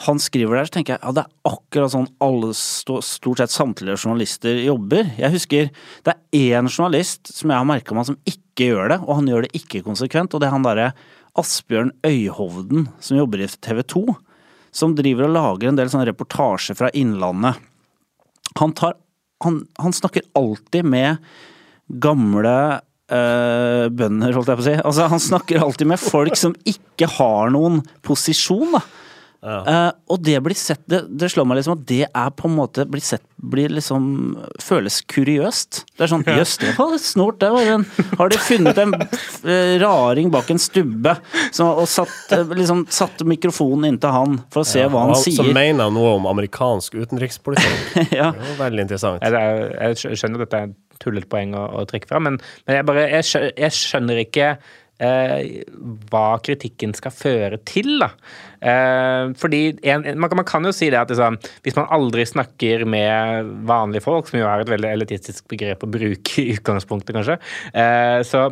han 0.06 0.24
skriver 0.24 0.56
der, 0.56 0.70
så 0.70 0.78
tenker 0.78 0.96
jeg 0.96 1.04
ja, 1.04 1.12
det 1.20 1.26
er 1.26 1.52
akkurat 1.52 1.92
sånn 1.92 2.08
alle, 2.24 2.54
stort 2.56 3.44
sett 3.44 3.52
samtlige 3.52 4.00
journalister 4.00 4.56
jobber. 4.64 5.12
Jeg 5.20 5.36
husker 5.36 5.68
det 6.08 6.16
er 6.16 6.56
én 6.56 6.72
journalist 6.72 7.28
som 7.36 7.52
jeg 7.52 7.60
har 7.60 7.68
merka 7.68 7.92
meg 7.98 8.08
som 8.08 8.16
ikke 8.24 8.72
gjør 8.72 8.94
det, 8.94 9.02
og 9.04 9.18
han 9.20 9.28
gjør 9.28 9.44
det 9.44 9.56
ikke 9.60 9.84
konsekvent, 9.84 10.32
og 10.32 10.40
det 10.40 10.48
er 10.48 10.56
han 10.56 10.64
derre 10.64 10.92
Asbjørn 11.38 11.92
Øyhovden 12.06 12.88
som 13.02 13.20
jobber 13.20 13.44
i 13.44 13.48
TV 13.62 13.82
2. 13.94 14.04
Som 14.74 14.94
driver 14.98 15.26
og 15.28 15.34
lager 15.34 15.70
en 15.70 15.78
del 15.78 15.90
sånne 15.90 16.08
reportasjer 16.10 16.78
fra 16.78 16.90
Innlandet. 16.94 17.58
Han 18.58 18.74
tar 18.78 18.98
han, 19.44 19.66
han 19.80 19.92
snakker 19.92 20.22
alltid 20.36 20.84
med 20.84 21.16
gamle 21.88 22.56
øh, 23.10 23.86
bønder, 23.88 24.34
holdt 24.36 24.50
jeg 24.52 24.58
på 24.58 24.64
å 24.64 24.66
si. 24.66 24.74
Altså, 24.76 25.06
han 25.10 25.22
snakker 25.22 25.64
alltid 25.64 25.88
med 25.88 26.02
folk 26.02 26.36
som 26.38 26.54
ikke 26.68 27.08
har 27.16 27.52
noen 27.54 27.80
posisjon, 28.06 28.76
da. 28.76 28.82
Eh, 29.40 29.90
og 30.12 30.20
det 30.20 30.36
blir 30.44 30.56
sett 30.58 30.82
det, 30.90 31.06
det 31.16 31.30
slår 31.32 31.46
meg 31.48 31.60
liksom 31.60 31.78
at 31.78 31.84
det 31.88 32.02
er 32.04 32.32
på 32.36 32.44
en 32.44 32.58
måte 32.58 32.84
blir 32.84 33.00
sett 33.04 33.24
blir 33.40 33.72
liksom 33.72 34.04
føles 34.60 34.98
kuriøst. 35.08 35.78
Det 35.96 36.04
er 36.04 36.10
sånn 36.12 36.26
jøss, 36.28 36.58
det 36.60 36.74
var 36.76 36.90
litt 36.92 37.04
snort, 37.06 37.38
det 37.40 37.48
var 37.54 37.70
en 37.72 37.86
Har 38.18 38.28
de 38.32 38.40
funnet 38.42 38.80
en 38.82 38.92
eh, 39.00 39.78
raring 39.80 40.28
bak 40.32 40.50
en 40.52 40.60
stubbe 40.60 41.14
som, 41.48 41.70
og 41.70 41.88
satt, 41.88 42.34
eh, 42.36 42.52
liksom, 42.58 42.84
satt 42.92 43.24
mikrofonen 43.24 43.88
inntil 43.94 44.12
han 44.12 44.36
for 44.52 44.60
å 44.60 44.68
se 44.68 44.84
hva 44.84 45.06
han 45.06 45.14
og 45.14 45.22
sier? 45.22 45.40
Som 45.40 45.54
mener 45.56 45.88
noe 45.94 46.18
om 46.18 46.28
amerikansk 46.28 46.98
utenrikspolitikk. 47.00 48.12
ja. 48.20 48.28
Det 48.36 48.52
var 48.52 48.62
veldig 48.66 48.86
interessant. 48.88 49.24
Jeg, 49.24 49.72
jeg, 49.72 49.98
jeg 50.04 50.20
skjønner 50.20 50.44
at 50.44 50.46
dette 50.46 50.60
er 50.60 50.68
et 50.68 51.00
tullete 51.00 51.30
poeng 51.32 51.56
å, 51.56 51.64
å 51.80 51.86
trekke 51.88 52.10
fra, 52.10 52.20
men, 52.20 52.36
men 52.68 52.76
jeg, 52.76 52.88
bare, 52.92 53.08
jeg, 53.08 53.52
jeg 53.56 53.76
skjønner 53.78 54.20
ikke 54.26 54.52
eh, 55.02 55.64
hva 56.10 56.26
kritikken 56.44 56.94
skal 56.96 57.14
føre 57.14 57.60
til, 57.68 57.96
da. 58.02 58.10
Eh, 58.60 59.32
fordi 59.40 59.62
en, 59.88 60.04
man, 60.20 60.34
man 60.42 60.48
kan 60.48 60.66
jo 60.68 60.72
si 60.76 60.90
det 60.92 61.00
at 61.00 61.12
liksom, 61.12 61.38
hvis 61.64 61.78
man 61.78 61.90
aldri 61.96 62.26
snakker 62.28 62.84
med 62.88 63.52
vanlige 63.68 64.04
folk, 64.04 64.28
som 64.28 64.40
jo 64.42 64.48
er 64.50 64.64
et 64.64 64.72
veldig 64.72 64.94
elitistisk 64.98 65.48
begrep 65.50 65.86
å 65.86 65.90
bruke 65.90 66.42
i 66.42 66.50
utgangspunktet, 66.56 67.16
kanskje, 67.16 67.38
eh, 67.72 68.20
så 68.26 68.48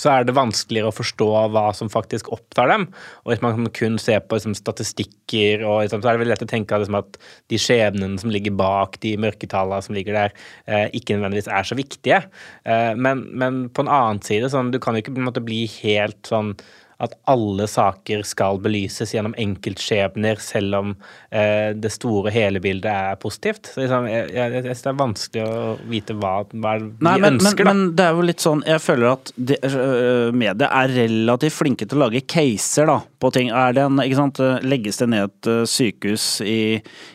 så 0.00 0.12
er 0.12 0.26
det 0.26 0.36
vanskeligere 0.36 0.92
å 0.92 0.96
forstå 0.96 1.28
hva 1.54 1.66
som 1.76 1.90
faktisk 1.92 2.30
opptar 2.34 2.70
dem. 2.72 2.86
Og 3.24 3.32
hvis 3.32 3.42
man 3.44 3.68
kun 3.76 3.98
ser 4.02 4.22
på 4.24 4.38
liksom, 4.38 4.56
statistikker, 4.58 5.64
og, 5.66 5.82
liksom, 5.84 6.02
så 6.02 6.10
er 6.10 6.16
det 6.16 6.24
vel 6.24 6.32
lett 6.34 6.46
å 6.46 6.50
tenke 6.50 6.80
liksom, 6.82 6.98
at 7.00 7.20
de 7.52 7.60
skjebnene 7.60 8.20
som 8.22 8.32
ligger 8.32 8.56
bak 8.58 9.00
de 9.04 9.16
mørketallene 9.22 9.84
som 9.84 9.96
ligger 9.96 10.18
der, 10.18 10.34
eh, 10.70 10.86
ikke 10.96 11.18
nødvendigvis 11.18 11.50
er 11.52 11.68
så 11.68 11.78
viktige. 11.78 12.22
Eh, 12.64 12.92
men, 12.96 13.26
men, 13.32 13.66
på 13.74 13.84
en 13.84 13.92
annen 13.92 14.24
side, 14.24 14.50
sånn, 14.52 14.72
du 14.74 14.80
kan 14.82 14.96
jo 14.96 15.04
ikke 15.04 15.16
måte 15.18 15.44
bli 15.44 15.64
helt 15.80 16.20
sånn 16.28 16.54
at 16.96 17.12
alle 17.28 17.66
saker 17.68 18.22
skal 18.24 18.56
belyses 18.64 19.10
gjennom 19.12 19.34
enkeltskjebner, 19.36 20.38
selv 20.40 20.78
om 20.78 20.94
eh, 21.28 21.74
det 21.76 21.90
store 21.92 22.32
hele 22.32 22.62
bildet 22.64 22.88
er 22.88 23.18
positivt. 23.20 23.68
Så 23.74 23.82
liksom, 23.82 24.08
jeg, 24.08 24.30
jeg, 24.32 24.54
jeg 24.54 24.64
synes 24.64 24.84
det 24.86 24.90
er 24.92 24.98
vanskelig 25.02 25.44
å 25.44 25.74
vite 25.90 26.16
hva, 26.16 26.32
hva 26.54 26.72
vi 26.80 26.88
Nei, 27.04 27.14
men, 27.20 27.36
ønsker, 27.36 27.68
men, 27.68 27.82
men 27.82 27.92
det 27.98 28.06
er 28.06 28.16
jo 28.16 28.24
litt 28.24 28.44
sånn 28.44 28.62
Jeg 28.64 28.80
føler 28.80 29.10
at 29.10 29.34
det, 29.36 29.60
øh, 29.68 30.32
media 30.32 30.70
er 30.80 30.96
relativt 30.96 31.58
flinke 31.58 31.88
til 31.88 32.00
å 32.00 32.06
lage 32.06 32.24
caser 32.24 32.88
da, 32.88 32.98
på 33.20 33.32
ting. 33.36 33.52
Er 33.52 33.76
det 33.76 33.84
en, 33.84 34.00
ikke 34.00 34.20
sant, 34.22 34.42
Legges 34.64 35.02
det 35.02 35.12
ned 35.12 35.28
et 35.28 35.52
øh, 35.52 35.62
sykehus 35.68 36.26
i, 36.48 36.58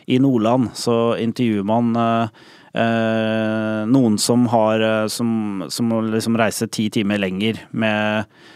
i 0.06 0.22
Nordland, 0.22 0.70
så 0.78 1.16
intervjuer 1.18 1.66
man 1.66 1.90
øh, 1.98 2.40
øh, 2.78 3.82
noen 3.90 4.22
som 4.22 4.46
har 4.54 4.86
øh, 4.86 5.04
Som, 5.10 5.66
som 5.68 5.90
må 5.90 6.04
liksom 6.06 6.38
reise 6.38 6.70
ti 6.70 6.86
timer 6.92 7.18
lenger 7.18 7.64
med 7.74 8.22
øh, 8.22 8.50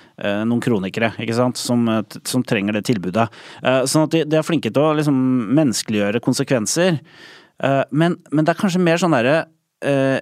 noen 0.49 0.63
kronikere 0.65 1.13
ikke 1.23 1.37
sant? 1.37 1.61
Som, 1.61 1.87
øh, 1.93 2.03
som 2.29 2.45
trenger 2.47 2.79
det 2.79 2.87
tilbudet. 2.89 3.29
Eh, 3.63 3.83
sånn 3.91 4.07
at 4.07 4.15
de, 4.15 4.25
de 4.29 4.39
er 4.39 4.47
flinke 4.47 4.73
til 4.73 4.83
å 4.83 4.95
liksom 4.97 5.19
menneskeliggjøre 5.59 6.23
konsekvenser. 6.25 7.01
Eh, 7.63 7.83
men, 7.91 8.19
men 8.33 8.47
det 8.47 8.55
er 8.55 8.61
kanskje 8.61 8.83
mer 8.83 9.01
sånn 9.03 9.17
derre 9.17 9.39
eh, 9.85 10.19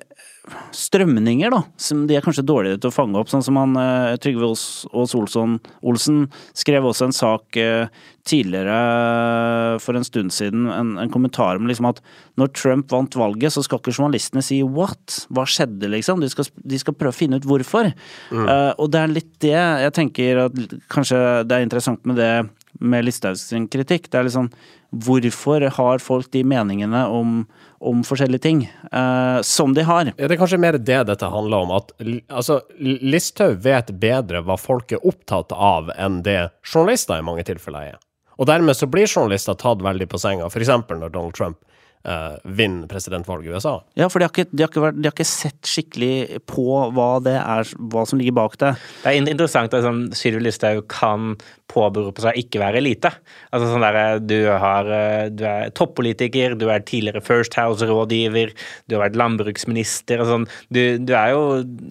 strømninger, 0.76 1.52
da, 1.54 1.62
som 1.80 2.02
de 2.08 2.16
er 2.18 2.24
kanskje 2.24 2.44
dårligere 2.44 2.80
til 2.82 2.90
å 2.90 2.94
fange 2.94 3.16
opp. 3.16 3.30
Sånn 3.32 3.44
som 3.46 3.56
han 3.56 3.76
eh, 3.80 4.16
Trygve 4.20 4.50
Aas 4.50 4.84
Olsson 4.92 5.56
Olsen 5.86 6.26
skrev 6.56 6.84
også 6.84 7.08
en 7.08 7.16
sak 7.16 7.56
eh, 7.60 7.86
tidligere 8.28 8.74
eh, 8.74 9.78
for 9.80 9.96
en 9.96 10.04
stund 10.04 10.34
siden, 10.36 10.66
en, 10.72 10.94
en 11.00 11.12
kommentar 11.12 11.60
om 11.60 11.68
liksom 11.70 11.88
at 11.88 12.02
når 12.40 12.52
Trump 12.56 12.92
vant 12.92 13.16
valget, 13.16 13.54
så 13.54 13.64
skal 13.64 13.80
ikke 13.80 13.94
journalistene 13.94 14.44
si 14.44 14.60
'what'? 14.62 15.24
Hva 15.32 15.46
skjedde, 15.48 15.88
liksom? 15.94 16.20
De 16.20 16.28
skal, 16.32 16.50
de 16.52 16.80
skal 16.82 16.96
prøve 16.98 17.14
å 17.14 17.20
finne 17.22 17.40
ut 17.40 17.48
hvorfor. 17.48 17.88
Eh, 17.88 18.72
og 18.76 18.90
det 18.92 19.00
er 19.00 19.16
litt 19.16 19.32
det 19.44 19.56
jeg 19.56 19.96
tenker 19.96 20.44
at 20.48 20.60
kanskje 20.92 21.18
det 21.48 21.56
er 21.56 21.64
interessant 21.64 22.04
med 22.04 22.20
det 22.20 22.32
med 22.80 23.06
Listhaug 23.06 23.68
kritikk. 23.70 24.10
Det 24.10 24.18
er 24.20 24.26
liksom 24.28 24.50
Hvorfor 24.94 25.64
har 25.74 25.98
folk 25.98 26.28
de 26.30 26.44
meningene 26.46 27.00
om, 27.10 27.40
om 27.82 28.02
forskjellige 28.06 28.44
ting 28.44 28.60
eh, 28.92 29.40
som 29.42 29.74
de 29.74 29.82
har? 29.82 30.12
Ja, 30.12 30.28
det 30.28 30.36
er 30.36 30.38
kanskje 30.38 30.60
mer 30.62 30.78
det 30.78 31.00
dette 31.08 31.30
handler 31.32 31.64
om. 31.66 31.72
At 31.74 31.90
altså, 32.30 32.60
Listhaug 32.78 33.58
vet 33.64 33.90
bedre 33.98 34.44
hva 34.46 34.54
folk 34.60 34.94
er 34.94 35.02
opptatt 35.02 35.50
av, 35.50 35.90
enn 35.98 36.22
det 36.22 36.52
journalister 36.62 37.18
i 37.18 37.26
mange 37.26 37.42
tilfeller 37.48 37.96
er. 37.96 37.98
Og 38.38 38.46
dermed 38.46 38.78
så 38.78 38.86
blir 38.90 39.10
journalister 39.10 39.58
tatt 39.58 39.82
veldig 39.82 40.06
på 40.10 40.20
senga, 40.22 40.46
f.eks. 40.46 40.70
når 40.70 41.10
Donald 41.10 41.34
Trump 41.34 41.58
eh, 42.04 42.36
vinner 42.44 42.88
presidentvalget 42.90 43.50
i 43.50 43.54
USA. 43.54 43.74
Ja, 43.98 44.08
for 44.12 44.20
de 44.20 44.28
har, 44.28 44.34
ikke, 44.34 44.48
de, 44.52 44.62
har 44.64 44.72
ikke 44.72 44.84
vært, 44.84 45.00
de 45.00 45.08
har 45.08 45.16
ikke 45.16 45.28
sett 45.28 45.68
skikkelig 45.68 46.40
på 46.50 46.66
hva 46.94 47.10
det 47.24 47.36
er, 47.40 47.74
hva 47.92 48.06
som 48.08 48.20
ligger 48.20 48.36
bak 48.40 48.58
det. 48.62 48.74
Det 49.02 49.12
er 49.12 49.20
interessant 49.34 49.74
at 49.76 49.86
sånn, 49.86 50.06
Sylvi 50.16 50.44
Listhaug 50.46 50.84
kan 50.92 51.34
påberope 51.70 52.22
seg 52.22 52.38
ikke 52.38 52.60
være 52.60 52.80
elite. 52.82 53.10
Altså 53.54 53.70
sånn 53.70 53.84
der, 53.84 54.20
Du, 54.24 54.36
har, 54.48 54.88
eh, 54.92 55.28
du 55.32 55.44
er 55.48 55.72
toppolitiker, 55.74 56.54
du 56.58 56.68
er 56.70 56.84
tidligere 56.84 57.24
First 57.24 57.56
House-rådgiver, 57.58 58.52
du 58.88 58.96
har 58.96 59.06
vært 59.06 59.18
landbruksminister 59.18 60.22
og 60.22 60.30
sånn. 60.30 60.46
Du, 60.68 60.98
du 61.00 61.14
er 61.16 61.32
jo 61.32 61.42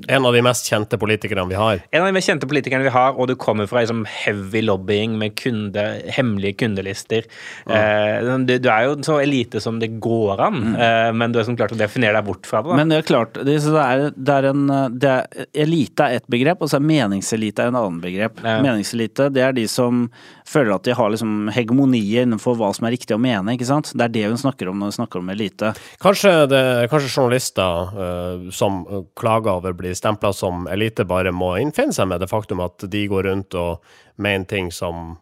En 0.09 0.27
av 0.27 0.35
de 0.35 0.43
mest 0.45 0.69
kjente 0.69 0.99
politikerne 1.01 1.49
vi 1.49 1.57
har. 1.59 1.81
en 1.91 2.01
av 2.01 2.07
de 2.07 2.15
mest 2.15 2.29
kjente 2.29 2.47
politikerne 2.49 2.85
vi 2.85 2.93
har, 2.93 3.17
og 3.17 3.27
du 3.27 3.35
kommer 3.35 3.67
fra 3.67 3.81
liksom, 3.83 4.05
heavy 4.05 4.61
lobbying 4.61 5.17
med 5.19 5.35
kunde, 5.39 5.83
hemmelige 6.13 6.59
kundelister. 6.63 7.27
Eh, 7.67 8.31
du, 8.45 8.57
du 8.59 8.69
er 8.69 8.87
jo 8.87 8.97
så 9.05 9.19
elite 9.23 9.61
som 9.63 9.79
det 9.81 9.91
går 10.03 10.41
an, 10.43 10.59
mm. 10.75 11.17
men 11.17 11.33
du 11.33 11.39
er 11.39 11.47
som 11.47 11.57
klart 11.57 11.73
å 11.75 11.79
definere 11.79 12.17
deg 12.17 12.27
bort 12.27 12.47
fra 12.49 12.61
det. 12.63 12.71
Da. 12.71 12.77
Men 12.79 12.91
det 12.91 12.99
er 12.99 13.07
klart, 13.07 13.39
det, 13.47 13.55
er, 13.71 14.05
det 14.15 14.35
er 14.35 14.49
en 14.49 14.63
det 14.91 15.09
er, 15.09 15.47
Elite 15.63 16.07
er 16.07 16.19
ett 16.19 16.27
begrep, 16.31 16.63
og 16.63 16.71
så 16.71 16.79
er 16.79 16.87
meningselite 16.87 17.67
en 17.69 17.77
annen 17.79 18.01
begrep. 18.03 18.41
Ja. 18.43 18.57
Meningselite, 18.63 19.29
det 19.33 19.45
er 19.45 19.55
de 19.55 19.65
som 19.71 20.07
føler 20.47 20.75
at 20.75 20.85
de 20.87 20.95
har 20.97 21.13
liksom 21.13 21.47
hegemoni 21.53 22.01
innenfor 22.19 22.57
hva 22.59 22.73
som 22.75 22.87
er 22.87 22.95
riktig 22.97 23.15
å 23.15 23.21
mene, 23.21 23.55
ikke 23.55 23.69
sant? 23.69 23.93
Det 23.95 24.07
er 24.07 24.13
det 24.13 24.25
hun 24.31 24.41
snakker 24.41 24.69
om 24.69 24.81
når 24.81 24.91
hun 24.91 24.97
snakker 24.99 25.23
om 25.23 25.31
elite. 25.33 25.73
Kanskje, 26.03 26.33
det, 26.51 26.63
kanskje 26.91 27.13
journalister 27.13 27.93
uh, 27.95 28.49
som 28.53 28.83
eh, 28.83 29.05
klager 29.19 29.55
over 29.55 29.73
blir 29.73 29.83
bli 29.83 29.95
stempla 29.95 30.33
som 30.33 30.67
elite, 30.67 31.05
bare 31.05 31.33
må 31.35 31.55
innfinne 31.59 31.93
seg 31.95 32.07
med 32.07 32.23
det 32.23 32.31
faktum 32.31 32.63
at 32.63 32.85
de 32.89 33.07
går 33.11 33.27
rundt 33.27 33.57
og 33.59 33.83
mener 34.15 34.47
ting 34.47 34.71
som 34.71 35.17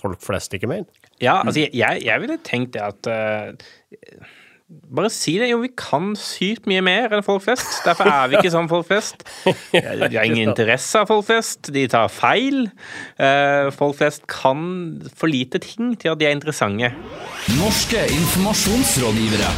folk 0.00 0.22
flest 0.24 0.54
ikke 0.56 0.70
mener. 0.70 0.99
Ja, 1.20 1.40
altså 1.44 1.66
jeg, 1.68 2.04
jeg 2.04 2.20
ville 2.22 2.38
tenkt 2.44 2.72
det 2.76 2.80
at 2.80 3.10
uh, 3.10 4.28
Bare 4.70 5.08
si 5.10 5.32
det. 5.40 5.48
Jo, 5.50 5.58
vi 5.64 5.72
kan 5.74 6.12
sykt 6.18 6.68
mye 6.70 6.82
mer 6.86 7.10
enn 7.10 7.24
folk 7.26 7.42
flest. 7.42 7.80
Derfor 7.82 8.06
er 8.06 8.28
vi 8.30 8.36
ikke 8.38 8.52
som 8.54 8.68
folk 8.70 8.86
flest. 8.86 9.24
De 9.74 10.14
har 10.14 10.22
ingen 10.22 10.52
interesse 10.52 11.00
av 11.00 11.10
folk 11.10 11.26
flest. 11.26 11.72
De 11.74 11.82
tar 11.90 12.06
feil. 12.14 12.68
Eh, 13.18 13.66
folk 13.74 13.98
flest 13.98 14.28
kan 14.30 14.62
for 15.10 15.26
lite 15.26 15.58
ting 15.64 15.96
til 15.98 16.14
at 16.14 16.22
de 16.22 16.28
er 16.28 16.36
interessante. 16.38 16.92
Norske 17.58 18.04
informasjonsrådgivere. 18.14 19.50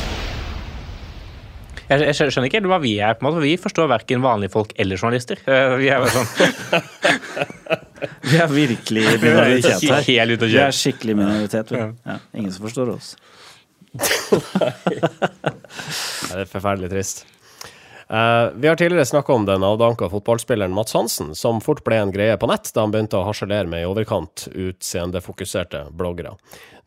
Jeg, 1.92 2.08
jeg 2.08 2.16
skjønner 2.16 2.48
ikke 2.48 2.64
hva 2.72 2.80
vi 2.80 2.96
er. 2.96 3.12
på 3.12 3.26
en 3.26 3.34
måte, 3.34 3.44
Vi 3.44 3.60
forstår 3.60 3.92
verken 3.92 4.24
vanlige 4.24 4.56
folk 4.56 4.72
eller 4.80 4.96
journalister. 4.96 5.44
Vi 5.80 5.92
er 5.92 6.00
bare 6.00 6.16
sånn 6.16 7.88
Vi 8.30 8.38
er 8.38 8.48
virkelig 8.52 9.04
minoritet 9.22 9.84
her. 9.88 10.02
helt 10.08 10.42
Vi 10.46 10.58
er 10.60 10.74
skikkelig 10.76 11.16
minoritet. 11.18 11.70
Ja, 11.76 12.18
ingen 12.34 12.52
som 12.52 12.66
forstår 12.68 12.96
oss. 12.96 13.14
Det 16.32 16.40
er 16.40 16.48
forferdelig 16.48 16.88
trist. 16.92 17.26
Uh, 18.12 18.52
vi 18.60 18.68
har 18.68 18.76
tidligere 18.76 19.08
snakka 19.08 19.32
om 19.32 19.46
den 19.48 19.62
avdanka 19.64 20.08
fotballspilleren 20.12 20.72
Mats 20.76 20.92
Hansen, 20.92 21.34
som 21.34 21.60
fort 21.64 21.80
ble 21.84 21.96
en 21.96 22.12
greie 22.12 22.36
på 22.36 22.48
nett 22.50 22.68
da 22.74 22.84
han 22.84 22.92
begynte 22.92 23.16
å 23.16 23.24
harselere 23.24 23.68
med 23.72 23.84
i 23.84 23.88
overkant 23.88 24.50
utseendefokuserte 24.52 25.86
bloggere. 25.96 26.34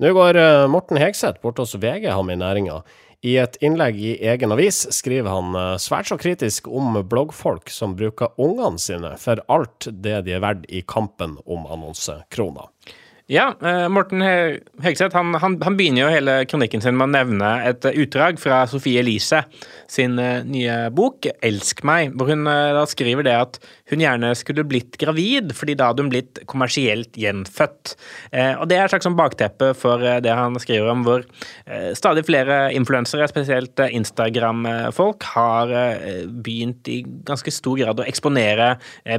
Nå 0.03 0.12
går 0.13 0.38
uh, 0.38 0.67
Morten 0.70 1.00
Hegseth 1.01 1.41
bort 1.41 1.58
hos 1.62 1.74
VG 1.82 2.12
ham 2.13 2.29
i 2.29 2.38
næringa. 2.38 2.84
I 3.25 3.38
et 3.41 3.55
innlegg 3.65 3.98
i 3.98 4.12
egen 4.29 4.53
avis 4.53 4.84
skriver 4.94 5.34
han 5.34 5.55
eh, 5.58 5.72
svært 5.82 6.12
så 6.12 6.17
kritisk 6.22 6.67
om 6.70 7.00
bloggfolk 7.10 7.72
som 7.74 7.96
bruker 7.98 8.36
ungene 8.38 8.77
sine 8.82 9.15
for 9.17 9.41
alt 9.50 9.88
det 9.89 10.20
de 10.27 10.36
er 10.38 10.44
verdt 10.44 10.67
i 10.70 10.84
kampen 10.86 11.39
om 11.50 11.65
annonsekroner. 11.65 12.70
Ja, 13.27 13.55
eh, 13.62 13.88
Morten 13.89 14.22
He- 14.22 14.60
Hegseth 14.86 15.15
han, 15.17 15.34
han, 15.41 15.55
han 15.65 15.75
begynner 15.79 16.03
jo 16.03 16.10
hele 16.13 16.34
kronikken 16.46 16.82
sin 16.84 16.94
med 16.94 17.08
å 17.08 17.13
nevne 17.15 17.48
et 17.65 17.86
eh, 17.89 17.96
utdrag 18.03 18.38
fra 18.38 18.60
Sofie 18.70 19.00
Elise 19.01 19.39
sin 19.89 20.20
eh, 20.22 20.44
nye 20.46 20.91
bok 20.94 21.25
'Elsk 21.41 21.82
meg', 21.89 22.13
hvor 22.13 22.29
hun 22.29 22.46
da 22.46 22.84
skriver 22.86 23.25
det 23.25 23.34
at 23.34 23.58
hun 23.89 24.03
gjerne 24.03 24.29
skulle 24.38 24.62
blitt 24.70 25.00
gravid, 25.01 25.55
fordi 25.58 25.74
da 25.77 25.88
hadde 25.89 26.03
hun 26.05 26.12
blitt 26.13 26.44
kommersielt 26.50 27.17
gjenfødt. 27.17 27.96
Og 28.60 28.63
Det 28.70 28.77
er 28.77 28.86
et 28.86 28.89
slags 28.94 29.05
sånn 29.05 29.17
bakteppe 29.17 29.72
for 29.77 30.01
det 30.01 30.34
han 30.34 30.58
skriver 30.58 30.89
om, 30.89 31.03
hvor 31.05 31.22
stadig 31.94 32.24
flere 32.25 32.72
influensere, 32.74 33.27
spesielt 33.29 33.77
Instagram-folk, 33.86 35.22
har 35.36 35.70
begynt 36.34 36.89
i 36.89 37.03
ganske 37.29 37.53
stor 37.53 37.77
grad 37.77 38.01
å 38.01 38.08
eksponere 38.10 38.72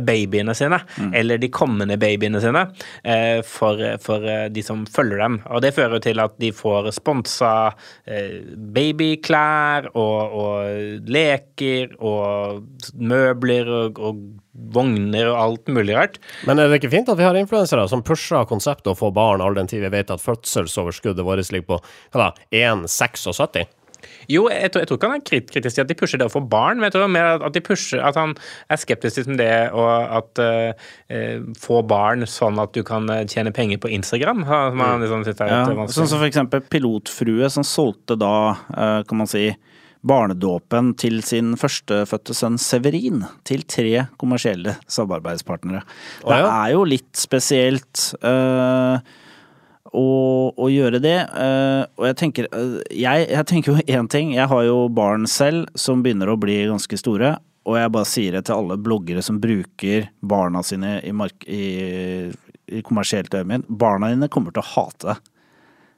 babyene 0.02 0.54
sine, 0.58 0.80
eller 1.14 1.38
de 1.38 1.48
kommende 1.54 1.94
babyene 2.02 2.42
sine, 2.42 2.66
for, 3.46 3.86
for 4.02 4.24
eh, 4.26 4.46
de 4.52 4.64
som 4.64 4.84
følger 4.90 5.22
dem. 5.22 5.38
Og 5.50 5.62
det 5.64 5.74
fører 5.76 6.02
til 6.04 6.20
at 6.22 6.36
de 6.42 6.52
får 6.54 6.90
sponsa 6.96 7.52
eh, 8.04 8.42
babyklær 8.76 9.90
og, 9.94 10.36
og 10.40 11.06
leker 11.12 11.96
og 12.00 12.64
møbler 12.96 13.70
og, 13.82 14.02
og 14.02 14.20
vogner 14.76 15.30
og 15.30 15.38
alt 15.40 15.72
mulig 15.72 15.96
rart. 15.96 16.20
Men 16.48 16.58
er 16.58 16.70
det 16.70 16.80
ikke 16.80 16.92
fint 16.94 17.10
at 17.12 17.18
vi 17.18 17.26
har 17.26 17.36
influensere 17.38 17.86
som 17.90 18.04
pusher 18.06 18.46
konseptet 18.48 18.92
å 18.92 18.98
få 18.98 19.12
barn 19.14 19.44
all 19.44 19.56
den 19.56 19.68
tid 19.70 19.84
vi 19.84 19.92
vet 19.92 20.12
at 20.12 20.22
fødselsoverskuddet 20.22 21.26
vårt 21.26 21.52
ligger 21.52 21.76
på 21.76 21.82
hva 22.16 22.30
da, 22.30 22.46
1,76? 22.54 23.75
Jo, 24.32 24.46
jeg 24.52 24.72
tror, 24.72 24.82
jeg 24.82 24.90
tror 24.90 25.00
ikke 25.00 25.10
han 25.10 25.20
er 25.20 25.26
kritisk 25.26 25.76
til 25.76 25.84
at 25.84 25.90
de 25.90 25.98
pusher 25.98 26.20
det 26.20 26.28
å 26.28 26.32
få 26.32 26.42
barn, 26.42 26.80
men 26.80 26.88
jeg 26.88 26.96
tror 26.96 27.12
mer 27.12 27.44
at 27.46 27.54
de 27.54 27.62
pusher 27.64 28.02
At 28.02 28.18
han 28.18 28.34
er 28.72 28.80
skeptisk 28.80 29.20
til 29.20 29.38
det 29.38 29.52
å 29.74 29.86
at 30.16 30.42
eh, 30.42 31.38
få 31.60 31.80
barn 31.86 32.26
sånn 32.30 32.60
at 32.62 32.74
du 32.76 32.82
kan 32.86 33.08
eh, 33.12 33.24
tjene 33.30 33.54
penger 33.54 33.80
på 33.82 33.90
Instagram. 33.92 34.44
Som 34.46 34.82
han 34.82 35.04
liksom 35.04 35.24
synes 35.26 35.42
er 35.42 35.52
Ja, 35.52 35.62
sånn 35.66 36.10
som 36.10 36.20
for 36.20 36.28
eksempel 36.28 36.64
pilotfrue 36.66 37.50
som 37.52 37.66
solgte 37.66 38.16
da, 38.18 38.36
uh, 38.76 39.00
kan 39.06 39.20
man 39.20 39.30
si, 39.30 39.48
barnedåpen 40.06 40.92
til 41.00 41.20
sin 41.26 41.54
førstefødte 41.58 42.34
sønn 42.36 42.58
Severin 42.62 43.24
til 43.48 43.64
tre 43.68 44.06
kommersielle 44.20 44.76
samarbeidspartnere. 44.92 45.82
Det 46.22 46.40
er 46.42 46.74
jo 46.74 46.84
litt 46.86 47.12
spesielt 47.18 48.10
eh, 48.20 49.14
å, 49.96 50.06
å 50.52 50.68
gjøre 50.70 51.00
det. 51.02 51.16
eh, 51.24 51.82
og 51.96 52.06
jeg 52.10 52.18
tenker, 52.20 52.48
eh, 52.52 52.78
jeg, 52.94 53.28
jeg 53.32 53.48
tenker 53.48 53.72
jo 53.72 53.84
én 53.98 54.10
ting. 54.12 54.34
Jeg 54.36 54.50
har 54.52 54.64
jo 54.66 54.86
barn 54.92 55.26
selv 55.30 55.70
som 55.78 56.04
begynner 56.04 56.32
å 56.32 56.38
bli 56.40 56.60
ganske 56.68 57.00
store. 57.00 57.36
Og 57.66 57.78
jeg 57.80 57.92
bare 57.96 58.06
sier 58.06 58.36
det 58.36 58.44
til 58.46 58.60
alle 58.60 58.76
bloggere 58.78 59.24
som 59.26 59.40
bruker 59.42 60.10
barna 60.22 60.62
sine 60.62 61.00
i, 61.02 61.10
mark 61.16 61.46
i, 61.50 62.30
i 62.70 62.82
kommersielt 62.86 63.34
øyemed. 63.34 63.66
Barna 63.66 64.12
dine 64.12 64.30
kommer 64.30 64.54
til 64.54 64.62
å 64.62 64.70
hate 64.76 65.10
deg. 65.10 65.32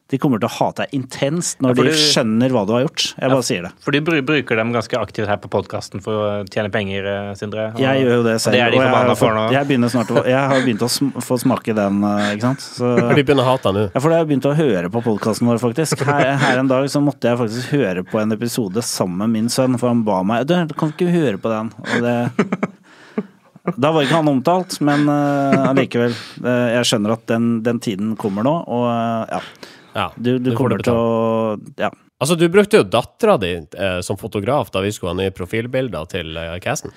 De 0.08 0.16
kommer 0.16 0.40
til 0.40 0.48
å 0.48 0.54
hate 0.54 0.86
deg 0.86 0.94
intenst 0.96 1.58
når 1.60 1.74
Ja, 1.74 1.76
for 1.76 1.88
de 1.90 1.96
skjønner 2.00 2.52
hva 2.54 2.62
du 2.64 2.70
har 2.72 2.84
gjort. 2.86 3.02
Jeg 3.12 3.28
bare 3.28 3.44
sier 3.44 3.66
det. 3.66 3.70
For 3.84 3.92
de 3.92 4.00
bruker 4.24 4.56
dem 4.56 4.70
ganske 4.72 4.96
aktivt 4.96 5.28
her 5.28 5.36
på 5.42 5.50
podkasten 5.52 6.00
for 6.00 6.16
å 6.16 6.28
tjene 6.48 6.70
penger, 6.72 7.04
eh, 7.04 7.34
Sindre. 7.36 7.66
Og- 7.74 7.82
Jeg 7.82 8.06
gjør 8.06 8.14
jo 8.16 8.22
det 8.24 8.40
selv. 8.40 8.48
Og 8.48 8.56
det 8.56 8.62
er 8.62 8.70
de 8.70 8.78
og 8.78 8.82
jeg, 8.82 8.88
har 8.88 9.16
for 9.16 9.26
jeg, 9.52 9.90
snart 9.92 10.08
å, 10.08 10.24
jeg 10.24 10.48
har 10.52 10.64
begynt 10.64 10.86
å 10.86 10.88
sm 10.88 11.10
få 11.20 11.38
smake 11.44 11.74
den, 11.76 12.00
eh, 12.08 12.32
ikke 12.32 12.40
sant. 12.40 12.64
Så, 12.64 12.94
de 13.16 13.22
begynner 13.22 13.44
å 13.44 13.52
hate 13.52 13.68
deg 13.68 13.74
nå. 13.74 13.84
ja, 13.92 14.00
for 14.00 14.16
jeg 14.16 14.18
har 14.18 14.30
begynt 14.32 14.48
å 14.48 14.56
høre 14.56 14.88
på 14.96 15.04
podkasten 15.04 15.46
vår, 15.52 15.60
faktisk. 15.60 16.06
Her, 16.08 16.36
her 16.40 16.58
en 16.64 16.72
dag 16.72 16.88
så 16.88 17.04
måtte 17.04 17.28
jeg 17.28 17.36
faktisk 17.44 17.76
høre 17.76 18.08
på 18.08 18.22
en 18.22 18.32
episode 18.32 18.80
sammen 18.80 19.18
med 19.18 19.28
min 19.36 19.48
sønn, 19.52 19.76
for 19.78 19.92
han 19.92 20.04
ba 20.08 20.22
meg 20.24 20.46
Du, 20.48 20.56
kan 20.72 20.88
ikke 20.88 21.12
høre 21.12 21.36
på 21.36 21.52
den? 21.52 21.68
Og 21.84 22.00
det 22.00 22.16
Da 23.76 23.90
var 23.92 24.06
ikke 24.06 24.16
han 24.22 24.28
omtalt, 24.30 24.80
men 24.80 25.04
allikevel. 25.04 26.14
Uh, 26.40 26.46
uh, 26.48 26.68
jeg 26.78 26.88
skjønner 26.88 27.12
at 27.12 27.26
den, 27.28 27.58
den 27.62 27.78
tiden 27.84 28.14
kommer 28.16 28.46
nå, 28.46 28.54
og 28.64 28.86
uh, 28.88 29.26
ja. 29.28 29.42
Ja, 29.94 30.10
Du, 30.16 30.38
du 30.38 30.50
du 30.50 30.56
kommer 30.56 30.78
til 30.84 30.92
å 30.92 31.56
Ja. 31.78 31.90
Altså, 32.20 32.34
du 32.34 32.48
brukte 32.50 32.80
jo 32.80 32.82
dattera 32.82 33.36
di 33.38 33.52
eh, 33.78 34.00
som 34.02 34.16
fotograf 34.18 34.72
da 34.74 34.80
vi 34.82 34.90
skulle 34.90 35.12
ha 35.14 35.18
nye 35.20 35.30
profilbilder 35.30 36.08
til 36.10 36.36
eh, 36.36 36.56
casten. 36.58 36.90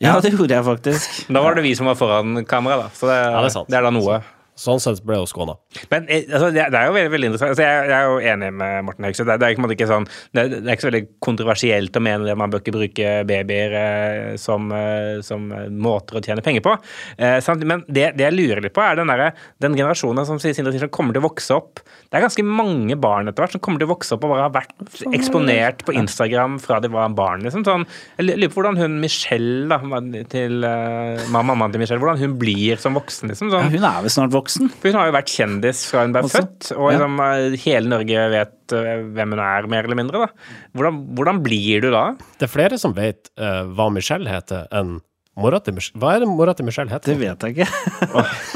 Ja, 0.00 0.16
det 0.20 0.32
gjorde 0.32 0.56
jeg 0.56 0.64
faktisk. 0.66 1.26
Da 1.30 1.42
var 1.44 1.54
det 1.54 1.62
vi 1.62 1.74
som 1.78 1.86
var 1.86 1.94
foran 1.94 2.40
kamera, 2.48 2.78
da. 2.86 2.88
Så 2.96 3.06
det, 3.06 3.18
Ja, 3.20 3.40
det 3.44 3.50
er 3.50 3.54
sant. 3.54 3.68
det 3.70 3.76
er 3.78 3.84
da 3.86 3.92
noe. 3.94 4.22
Sånn 4.52 4.82
sett 4.84 5.00
ble 5.00 5.16
jo 5.16 5.24
skåna. 5.24 5.54
Men 5.88 6.04
eh, 6.12 6.26
altså, 6.28 6.50
det, 6.52 6.66
er 6.68 6.84
jo 6.84 6.92
veldig, 6.92 7.10
veldig 7.14 7.28
interessant. 7.30 7.54
Altså, 7.54 7.64
jeg, 7.64 7.86
jeg 7.88 7.96
er 7.96 8.08
jo 8.10 8.18
enig 8.34 8.50
med 8.60 8.84
Morten 8.84 9.06
Høgseth. 9.08 9.24
Det, 9.30 9.36
det, 9.40 9.46
er 9.48 9.72
ikke 9.72 9.88
sånn, 9.88 10.06
det, 10.36 10.44
det 10.52 10.58
er 10.60 10.76
ikke 10.76 10.84
så 10.84 10.90
veldig 10.90 11.02
kontroversielt 11.24 11.96
å 11.96 12.02
mene 12.04 12.28
det. 12.28 12.34
Man 12.36 12.52
bør 12.52 12.60
ikke 12.60 12.74
bruke 12.76 13.14
babyer 13.30 13.76
eh, 13.80 14.34
som, 14.40 14.68
eh, 14.76 15.22
som 15.24 15.46
eh, 15.56 15.70
måter 15.72 16.20
å 16.20 16.22
tjene 16.26 16.44
penger 16.44 16.64
på. 16.66 16.74
Eh, 17.16 17.38
samtidig- 17.40 17.70
men 17.72 17.84
det, 17.88 18.10
det 18.18 18.26
jeg 18.28 18.36
lurer 18.36 18.60
litt 18.66 18.76
på, 18.76 18.84
er 18.84 19.00
den, 19.00 19.08
der, 19.08 19.32
den 19.64 19.78
generasjonen 19.78 20.28
som 20.28 20.36
sier- 20.42 20.52
Sindre 20.52 20.74
sier 20.74 20.84
som 20.84 20.92
kommer 20.92 21.16
til 21.16 21.22
å 21.22 21.30
vokse 21.30 21.56
opp. 21.56 21.80
Det 22.12 22.18
er 22.20 22.26
ganske 22.26 22.44
mange 22.44 22.98
barn 23.00 23.32
etter 23.32 23.46
hvert 23.46 23.56
som 23.56 23.62
kommer 23.64 23.80
til 23.80 23.88
å 23.88 23.94
vokse 23.94 24.12
opp 24.18 24.26
og 24.28 24.34
bare 24.34 24.50
har 24.50 24.52
vært 24.52 25.16
eksponert 25.16 25.80
på 25.88 25.94
Instagram 25.96 26.58
fra 26.60 26.76
de 26.84 26.92
var 26.92 27.08
barn. 27.16 27.40
Liksom. 27.46 27.64
Sånn, 27.64 27.86
jeg 28.18 28.28
lurer 28.28 28.52
på 28.52 28.60
hvordan 28.60 28.76
hun 28.82 29.00
Michelle, 29.00 29.64
da, 29.72 29.80
til 30.28 30.60
uh, 30.60 31.24
mammaen 31.32 31.72
til 31.72 31.80
Michelle, 31.80 32.02
hvordan 32.04 32.20
hun 32.20 32.36
blir 32.36 32.76
som 32.82 33.00
voksen. 33.00 33.32
Liksom. 33.32 33.48
Ja, 33.48 33.62
Sånn. 33.62 33.72
hun 33.72 33.88
er 33.88 34.04
vel 34.04 34.12
snart 34.12 34.36
voksen. 34.36 34.41
For 34.80 34.90
hun 34.90 34.98
har 35.00 35.10
jo 35.10 35.14
vært 35.16 35.32
kjendis 35.32 35.84
fra 35.90 36.04
hun 36.06 36.14
ble 36.14 36.24
Også. 36.26 36.42
født, 36.42 36.72
og 36.76 36.90
liksom, 36.90 37.22
eh, 37.26 37.56
hele 37.64 37.92
Norge 37.92 38.26
vet 38.32 38.74
eh, 38.78 39.04
hvem 39.16 39.36
hun 39.36 39.44
er, 39.44 39.68
mer 39.74 39.88
eller 39.88 39.98
mindre. 39.98 40.26
da. 40.26 40.58
Hvordan, 40.78 41.00
hvordan 41.18 41.42
blir 41.44 41.84
du 41.84 41.90
da? 41.94 42.04
Det 42.40 42.48
er 42.48 42.52
flere 42.52 42.80
som 42.80 42.96
vet 42.96 43.32
uh, 43.40 43.62
hva 43.72 43.90
Michelle 43.94 44.30
heter, 44.30 44.66
enn 44.74 44.98
mora 45.38 45.62
til 45.64 45.76
Michelle. 45.76 46.00
Hva 46.02 46.16
er 46.16 46.24
det 46.24 46.30
mora 46.32 46.56
til 46.56 46.68
Michelle 46.68 46.92
heter? 46.92 47.14
Det 47.14 47.20
vet 47.20 47.46
jeg 47.46 47.56
ikke. 47.56 47.68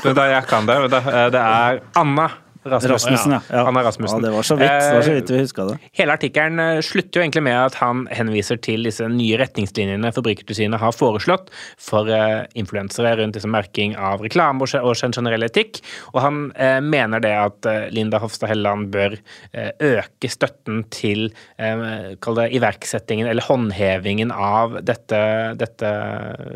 Det, 0.04 0.16
da 0.16 0.26
jeg 0.28 0.48
kan 0.50 0.68
det. 0.68 0.80
Det 0.92 1.40
er 1.40 1.80
Anna 1.96 2.28
Rasmussen. 2.70 3.36
ja. 3.38 3.40
ja. 3.50 3.64
Han 3.68 3.80
er 3.80 3.86
Rasmussen. 3.88 4.20
Ja, 4.20 4.28
det 4.28 4.34
var 4.36 4.46
så 4.46 4.58
vidt, 4.60 4.70
var 4.70 5.02
så 5.02 5.14
Eh, 5.14 5.20
vidt 5.20 5.30
vi 5.30 5.42
huska 5.44 5.68
det. 5.70 5.78
Hele 5.96 6.16
artikkelen 6.16 6.62
eh, 6.62 6.80
slutter 6.84 7.20
jo 7.20 7.24
egentlig 7.26 7.44
med 7.46 7.58
at 7.58 7.78
han 7.80 8.06
henviser 8.12 8.60
til 8.62 8.86
disse 8.86 9.06
nye 9.12 9.38
retningslinjene 9.40 10.12
Forbrukertilsynet 10.16 10.80
har 10.80 10.94
foreslått 10.96 11.50
for 11.80 12.08
uh, 12.08 12.44
influensere 12.58 13.16
rundt 13.20 13.36
liksom 13.36 13.52
merking 13.52 13.96
av 13.98 14.22
reklame 14.24 14.64
og, 14.64 14.96
generell 15.06 15.46
etikk. 15.46 15.80
Og 16.14 16.20
han 16.24 16.40
eh, 16.56 16.78
mener 16.84 17.22
det 17.22 17.32
at 17.36 17.68
eh, 17.68 17.86
Linda 17.94 18.20
Hofstad 18.22 18.50
Helleland 18.50 18.90
bør 18.94 19.16
eh, 19.52 19.70
øke 19.84 20.30
støtten 20.30 20.82
til 20.94 21.28
eh, 21.60 22.16
kall 22.22 22.40
det 22.40 22.48
iverksettingen 22.56 23.28
eller 23.30 23.46
håndhevingen 23.46 24.32
av 24.32 24.78
dette, 24.86 25.20
dette 25.60 25.92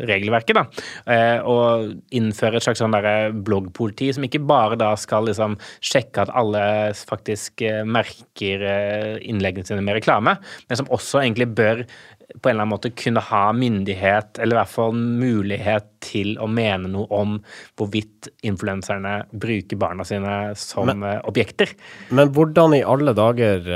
regelverket. 0.09 0.57
da, 0.57 0.65
eh, 1.13 1.39
Og 1.41 1.93
innføre 2.17 2.59
et 2.59 2.67
slags 2.67 2.81
sånn 2.81 2.97
bloggpoliti 3.45 4.11
som 4.15 4.25
ikke 4.27 4.43
bare 4.45 4.79
da 4.79 4.93
skal 4.99 5.29
liksom 5.29 5.57
sjekke 5.79 6.00
at 6.21 6.31
alle 6.37 6.63
faktisk 6.97 7.61
eh, 7.65 7.83
merker 7.87 8.65
eh, 8.67 9.19
innleggene 9.21 9.67
sine 9.67 9.83
med 9.85 9.99
reklame, 9.99 10.37
men 10.67 10.79
som 10.79 10.89
også 10.91 11.23
egentlig 11.23 11.51
bør 11.57 11.85
på 12.31 12.47
en 12.47 12.53
eller 12.53 12.63
annen 12.63 12.71
måte 12.71 12.93
kunne 12.95 13.19
ha 13.27 13.41
myndighet, 13.51 14.39
eller 14.39 14.55
i 14.55 14.59
hvert 14.61 14.71
fall 14.71 14.93
mulighet 14.95 15.89
til 16.05 16.37
å 16.39 16.47
mene 16.47 16.87
noe 16.93 17.09
om 17.11 17.33
hvorvidt 17.75 18.29
influenserne 18.47 19.17
bruker 19.35 19.79
barna 19.81 20.05
sine 20.07 20.55
som 20.55 20.87
Men- 20.87 21.03
eh, 21.03 21.19
objekter. 21.27 21.73
Men 22.09 22.31
hvordan 22.31 22.77
i 22.77 22.83
alle 22.87 23.13
dager 23.13 23.67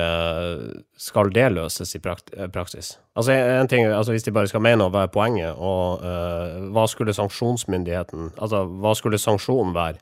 skal 0.97 1.29
det 1.35 1.49
løses 1.51 1.95
i 1.95 1.99
praksis? 1.99 2.95
Altså, 3.15 3.31
en 3.31 3.67
ting, 3.67 3.85
altså 3.85 4.11
Hvis 4.11 4.23
de 4.23 4.31
bare 4.31 4.47
skal 4.47 4.63
mene 4.63 4.88
hva 4.91 5.03
er 5.03 5.11
poenget, 5.11 5.55
og 5.55 6.03
uh, 6.03 6.71
hva 6.71 6.85
skulle 6.88 7.15
sanksjonsmyndigheten 7.15 8.33
Altså, 8.39 8.63
hva 8.67 8.95
skulle 8.95 9.19
sanksjonen 9.19 9.75
være 9.75 9.99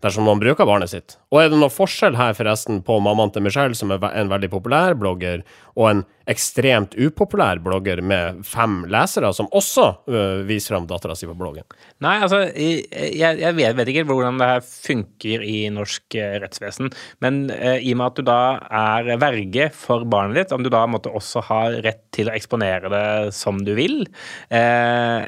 dersom 0.00 0.24
noen 0.24 0.40
bruker 0.42 0.68
barnet 0.68 0.92
sitt? 0.92 1.18
Og 1.30 1.38
er 1.38 1.50
det 1.50 1.58
noen 1.60 1.70
forskjell 1.70 2.16
her 2.18 2.34
forresten 2.34 2.80
på 2.86 2.96
mammaen 3.02 3.30
til 3.30 3.44
Michelle, 3.46 3.76
som 3.78 3.92
er 3.94 4.02
en 4.10 4.32
veldig 4.32 4.50
populær 4.50 4.96
blogger, 4.98 5.44
og 5.78 5.86
en 5.86 6.00
ekstremt 6.30 6.94
upopulær 6.98 7.60
blogger 7.62 8.02
med 8.06 8.42
fem 8.46 8.82
lesere, 8.90 9.30
som 9.34 9.48
også 9.56 9.86
eh, 10.10 10.42
viser 10.46 10.74
fram 10.74 10.86
dattera 10.90 11.16
si 11.18 11.28
på 11.28 11.36
bloggen? 11.38 11.66
Nei, 12.04 12.16
altså, 12.22 12.42
jeg, 12.54 13.38
jeg 13.40 13.56
vet, 13.56 13.76
vet 13.78 13.92
ikke 13.92 14.04
hvordan 14.08 14.38
det 14.40 14.50
her 14.50 14.64
funker 14.66 15.44
i 15.46 15.56
norsk 15.74 16.18
rettsvesen. 16.44 16.90
Men 17.24 17.42
eh, 17.54 17.78
i 17.78 17.94
og 17.94 18.00
med 18.00 18.06
at 18.08 18.20
du 18.20 18.26
da 18.26 18.40
er 18.82 19.12
verge 19.22 19.70
for 19.74 20.06
barnet 20.10 20.38
ditt, 20.40 20.54
om 20.56 20.66
du 20.66 20.70
da 20.72 20.84
måtte 20.90 21.14
også 21.14 21.44
ha 21.50 21.62
rett 21.78 22.02
til 22.14 22.30
å 22.30 22.34
eksponere 22.34 22.90
det 22.90 23.06
som 23.36 23.62
du 23.66 23.72
vil, 23.78 24.02
eh, 24.50 25.18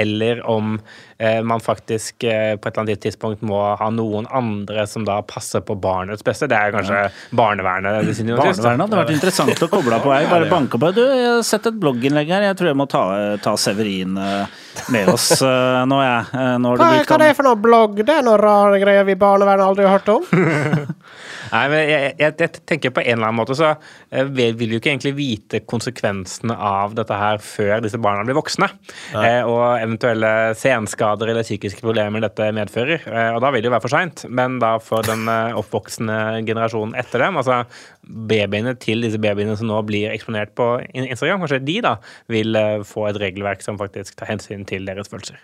eller 0.00 0.40
om 0.48 0.78
man 1.20 1.60
faktisk 1.60 2.22
på 2.24 2.24
et 2.24 2.64
eller 2.64 2.78
annet 2.80 3.02
tidspunkt 3.04 3.42
må 3.44 3.58
ha 3.76 3.88
noen 3.92 4.24
andre 4.32 4.86
som 4.88 5.04
da 5.04 5.18
passer 5.20 5.49
på 5.66 5.74
barnets 5.82 6.22
beste. 6.26 6.46
Det 6.50 6.56
er 6.56 6.70
kanskje 6.74 7.00
barnevernet. 7.34 8.06
det 8.06 8.14
da. 8.28 8.36
Barnevernet 8.38 8.86
hadde 8.86 9.00
vært 9.00 9.12
interessant 9.16 9.64
å 9.66 9.70
koble 9.72 9.98
på. 10.04 10.14
Jeg 10.14 10.30
bare 10.30 10.50
banke 10.50 10.78
på. 10.78 10.92
Du, 10.94 11.02
jeg 11.02 11.26
har 11.26 11.42
sett 11.46 11.66
et 11.66 11.80
blogginnlegg 11.82 12.30
her. 12.30 12.46
Jeg 12.50 12.58
tror 12.60 12.70
jeg 12.70 12.78
må 12.78 12.86
ta, 12.90 13.02
ta 13.42 13.56
Severin 13.58 14.14
eh, 14.20 14.60
med 14.94 15.10
oss 15.10 15.32
eh, 15.42 15.82
nå, 15.90 15.98
jeg. 16.04 16.30
Eh, 16.30 16.54
Nå 16.62 16.74
har 16.74 16.78
du 16.78 16.84
brukt 16.86 17.16
han. 17.16 17.26
for 17.34 17.50
noe 17.50 17.58
blogg? 17.66 18.02
Det 18.06 18.20
er 18.20 18.26
noe 18.26 18.38
rare 18.40 18.78
greier 18.82 19.08
vi 19.08 19.18
i 19.18 19.20
barnevernet 19.20 19.66
aldri 19.66 19.88
har 19.88 19.98
hørt 19.98 20.14
om. 20.14 20.28
Nei, 21.50 21.64
men 21.72 21.82
jeg, 21.82 22.14
jeg, 22.20 22.36
jeg 22.44 22.62
tenker 22.68 22.94
på 22.94 23.02
en 23.02 23.16
eller 23.16 23.30
annen 23.30 23.40
måte 23.40 23.56
så 23.58 23.72
eh, 23.72 24.28
vil 24.28 24.60
vil 24.60 24.74
jo 24.74 24.80
ikke 24.80 24.92
egentlig 24.92 25.14
vite 25.18 25.60
konsekvensene 25.68 26.54
av 26.54 26.94
dette 26.98 27.16
her 27.16 27.40
før 27.42 27.82
disse 27.84 28.00
barna 28.02 28.24
blir 28.26 28.38
voksne. 28.38 28.68
Eh, 29.16 29.42
og 29.46 29.80
eventuelle 29.80 30.32
senskader 30.58 31.32
eller 31.32 31.46
psykiske 31.46 31.82
problemer 31.84 32.24
dette 32.24 32.50
medfører. 32.56 33.06
Eh, 33.06 33.30
og 33.34 33.40
da 33.44 33.52
vil 33.52 33.64
det 33.64 33.70
jo 33.70 33.74
være 33.74 33.86
for 33.86 33.96
seint. 33.96 34.24
Men 34.28 34.58
da 34.62 34.74
for 34.82 35.06
den 35.06 35.28
eh, 35.30 35.58
oppvoksende 35.58 36.18
generasjonen 36.48 36.96
etter 37.00 37.26
dem, 37.26 37.40
altså 37.40 37.62
babyene 38.30 38.76
til 38.80 39.06
disse 39.06 39.20
babyene 39.22 39.56
som 39.58 39.70
nå 39.70 39.80
blir 39.88 40.14
eksponert 40.14 40.54
på 40.58 40.72
Instagram, 40.94 41.44
kanskje 41.44 41.62
de 41.66 41.78
da 41.86 41.96
vil 42.32 42.58
eh, 42.58 42.84
få 42.86 43.10
et 43.10 43.20
regelverk 43.22 43.64
som 43.64 43.80
faktisk 43.80 44.18
tar 44.20 44.32
hensyn 44.32 44.66
til 44.68 44.88
deres 44.88 45.10
følelser. 45.12 45.40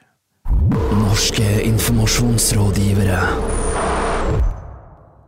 Norske 0.96 1.46
informasjonsrådgivere. 1.66 3.85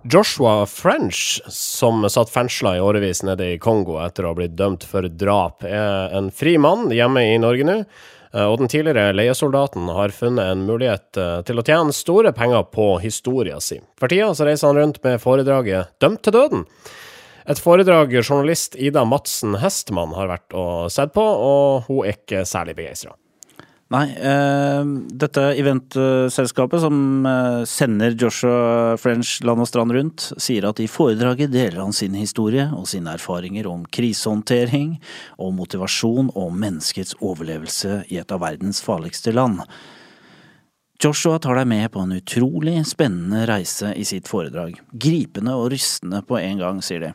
Joshua 0.02 0.66
French, 0.66 1.40
som 1.48 2.08
satt 2.08 2.30
fengsla 2.30 2.76
i 2.76 2.80
årevis 2.80 3.22
nede 3.26 3.52
i 3.52 3.58
Kongo 3.58 3.98
etter 4.00 4.24
å 4.24 4.30
ha 4.32 4.38
blitt 4.38 4.54
dømt 4.56 4.86
for 4.86 5.08
drap, 5.10 5.64
er 5.66 6.14
en 6.16 6.30
fri 6.30 6.54
mann 6.58 6.88
hjemme 6.94 7.24
i 7.26 7.34
Norge 7.42 7.66
nå. 7.66 7.76
Eh, 8.32 8.44
Og 8.44 8.58
den 8.60 8.70
tidligere 8.70 9.12
leiesoldaten 9.16 9.88
har 9.92 10.14
funnet 10.14 10.52
en 10.52 10.64
mulighet 10.68 11.18
eh, 11.18 11.42
til 11.48 11.58
å 11.58 11.66
tjene 11.66 11.96
store 11.96 12.32
penger 12.36 12.68
på 12.72 12.98
historia 13.02 13.60
si. 13.60 13.80
For 13.98 14.08
tida 14.08 14.30
så 14.36 14.46
reiser 14.48 14.70
han 14.70 14.80
rundt 14.80 15.02
med 15.04 15.20
foredraget 15.20 15.94
Dømt 16.00 16.22
til 16.22 16.36
døden. 16.36 16.66
Et 17.48 17.58
foredrag 17.58 18.12
journalist 18.20 18.76
Ida 18.76 19.06
Madsen 19.08 19.56
Hestmann 19.62 20.12
har 20.14 20.28
vært 20.28 20.52
og 20.52 20.92
sett 20.92 21.14
på, 21.14 21.24
og 21.24 21.88
hun 21.88 22.04
er 22.04 22.18
ikke 22.18 22.44
særlig 22.48 22.76
begeistra. 22.76 23.16
Nei, 23.88 24.04
eh, 24.12 24.84
dette 25.16 25.42
eventselskapet 25.56 26.82
som 26.82 27.24
eh, 27.24 27.62
sender 27.64 28.12
Joshua 28.20 28.98
French 29.00 29.38
land 29.48 29.64
og 29.64 29.70
strand 29.70 29.94
rundt, 29.96 30.26
sier 30.36 30.66
at 30.68 30.82
i 30.84 30.88
foredraget 30.92 31.54
deler 31.54 31.80
han 31.80 31.96
sin 31.96 32.18
historie 32.18 32.66
og 32.76 32.84
sine 32.90 33.14
erfaringer 33.16 33.70
om 33.70 33.86
krisehåndtering 33.88 34.98
og 35.40 35.56
motivasjon 35.56 36.28
og 36.36 36.52
menneskets 36.52 37.16
overlevelse 37.24 38.02
i 38.12 38.20
et 38.20 38.36
av 38.36 38.44
verdens 38.44 38.82
farligste 38.84 39.32
land. 39.32 39.64
Joshua 41.00 41.38
tar 41.40 41.56
deg 41.56 41.70
med 41.70 41.88
på 41.94 42.04
en 42.04 42.16
utrolig 42.18 42.76
spennende 42.90 43.46
reise 43.48 43.94
i 43.96 44.04
sitt 44.04 44.28
foredrag. 44.28 44.76
Gripende 44.92 45.56
og 45.56 45.70
rystende 45.72 46.20
på 46.26 46.36
en 46.42 46.60
gang, 46.60 46.84
sier 46.84 47.08
de. 47.08 47.12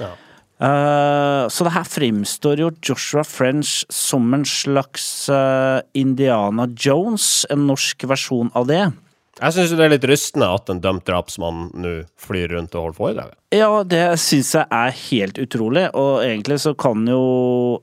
Ja. 0.00 0.14
Eh, 0.62 1.44
så 1.50 1.66
det 1.66 1.74
her 1.74 1.86
fremstår 1.88 2.62
jo 2.62 2.72
Joshua 2.84 3.24
French 3.26 3.82
som 3.92 4.28
en 4.36 4.44
slags 4.46 5.26
uh, 5.32 5.82
Indiana 5.98 6.68
Jones, 6.78 7.46
en 7.50 7.66
norsk 7.70 8.06
versjon 8.06 8.52
av 8.54 8.68
det. 8.70 8.84
Jeg 9.34 9.54
syns 9.56 9.72
det 9.74 9.82
er 9.82 9.90
litt 9.90 10.06
rystende 10.06 10.46
at 10.54 10.70
en 10.70 10.78
dømt 10.78 11.02
drapsmann 11.08 11.66
nå 11.82 11.94
flyr 12.22 12.52
rundt 12.54 12.76
og 12.78 12.84
holder 12.84 12.98
foredrag. 13.00 13.32
Ja, 13.54 13.70
det 13.82 14.02
syns 14.22 14.52
jeg 14.54 14.68
er 14.70 14.94
helt 15.08 15.40
utrolig, 15.42 15.88
og 15.90 16.22
egentlig 16.22 16.60
så 16.62 16.74
kan 16.78 17.02
jo 17.10 17.22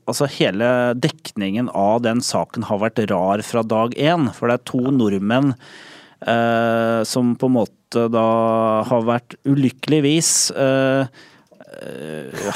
Altså, 0.08 0.30
hele 0.32 0.68
dekningen 0.98 1.68
av 1.76 2.02
den 2.06 2.24
saken 2.24 2.66
har 2.70 2.80
vært 2.82 3.04
rar 3.12 3.44
fra 3.46 3.64
dag 3.68 3.94
én, 4.00 4.30
for 4.36 4.48
det 4.48 4.58
er 4.58 4.70
to 4.72 4.94
nordmenn 4.96 5.52
eh, 6.24 7.02
som 7.08 7.36
på 7.36 7.50
en 7.52 7.58
måte 7.60 8.08
da 8.12 8.28
har 8.88 9.04
vært 9.08 9.36
ulykkeligvis 9.48 10.32
eh, 10.56 11.22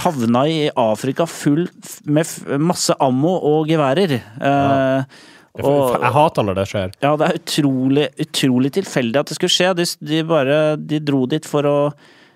havna 0.03 0.41
i 0.49 0.57
Afrika 0.75 1.25
full 1.29 1.67
med 2.05 2.59
masse 2.61 2.95
ammo 2.99 3.35
og 3.47 3.69
geværer. 3.69 4.17
Ja. 4.41 5.05
og, 5.55 5.95
Jeg 6.01 6.11
hater 6.17 6.43
når 6.49 6.57
det 6.59 6.67
skjer. 6.71 6.91
ja, 7.01 7.13
det 7.15 7.29
er 7.29 7.39
utrolig, 7.39 8.09
utrolig 8.25 8.73
tilfeldig 8.75 9.21
at 9.21 9.31
det 9.31 9.37
skulle 9.39 9.55
skje. 9.55 9.71
De, 9.79 9.85
de 10.11 10.23
bare 10.27 10.59
de 10.77 10.99
dro 10.99 11.25
dit 11.31 11.45
for 11.47 11.63
å 11.69 11.77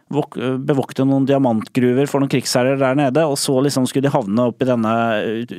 vok 0.10 0.40
bevokte 0.66 1.04
noen 1.06 1.28
diamantgruver 1.30 2.08
for 2.10 2.18
noen 2.24 2.32
krigsherrer 2.32 2.80
der 2.82 2.96
nede, 2.98 3.22
og 3.30 3.36
så 3.38 3.54
liksom 3.62 3.86
skulle 3.86 4.08
de 4.08 4.14
havne 4.16 4.48
opp 4.50 4.64
i 4.64 4.66
denne 4.66 4.94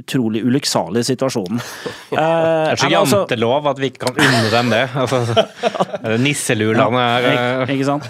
utrolig 0.01 0.43
ulykksalige 0.49 1.07
situasjonen. 1.13 1.61
Eh, 2.11 2.17
Det 2.19 2.73
er 2.73 2.81
så 2.81 2.89
ja, 2.91 2.99
men 2.99 3.05
altså- 3.05 3.21
jantelov 3.21 3.69
at 3.71 3.79
vi 3.79 3.91
ikke 3.93 4.09
kan 4.09 4.17
unne 4.19 4.49
dem 4.51 4.73
det. 4.75 4.81
Altså, 4.99 5.21
nisselulene 6.25 7.05
er 7.05 7.29
eh, 7.29 7.61
ikke, 7.63 7.77
ikke 7.77 7.87
sant? 7.87 8.09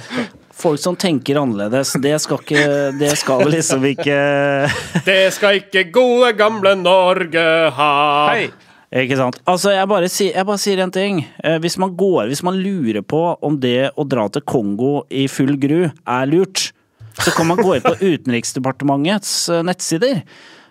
Folk 0.60 0.80
som 0.82 0.96
tenker 1.00 1.38
annerledes, 1.40 1.94
det 2.04 2.16
skal 2.20 2.40
ikke 2.42 2.64
Det 3.00 3.12
skal 3.18 3.44
liksom 3.54 3.84
ikke 3.90 4.18
Det 5.08 5.20
skal 5.36 5.60
ikke 5.62 5.86
gode, 5.94 6.34
gamle 6.38 6.74
Norge 6.80 7.46
ha. 7.76 7.94
Hei! 8.34 8.50
Ikke 8.90 9.14
sant. 9.20 9.36
Altså, 9.46 9.70
jeg 9.70 9.86
bare, 9.86 10.08
sier, 10.10 10.32
jeg 10.34 10.46
bare 10.48 10.58
sier 10.58 10.80
en 10.82 10.90
ting. 10.90 11.20
Eh, 11.46 11.60
hvis 11.62 11.76
man 11.78 11.92
går, 11.94 12.24
hvis 12.26 12.42
man 12.42 12.56
lurer 12.58 13.04
på 13.06 13.20
om 13.46 13.54
det 13.62 13.92
å 13.94 14.02
dra 14.02 14.24
til 14.34 14.42
Kongo 14.42 15.04
i 15.14 15.28
full 15.30 15.54
gru 15.62 15.84
er 15.86 16.24
lurt, 16.26 16.72
så 17.20 17.30
kan 17.36 17.46
man 17.52 17.60
gå 17.62 17.76
inn 17.76 17.84
på 17.86 17.94
Utenriksdepartementets 18.10 19.34
eh, 19.54 19.62
nettsider. 19.68 20.24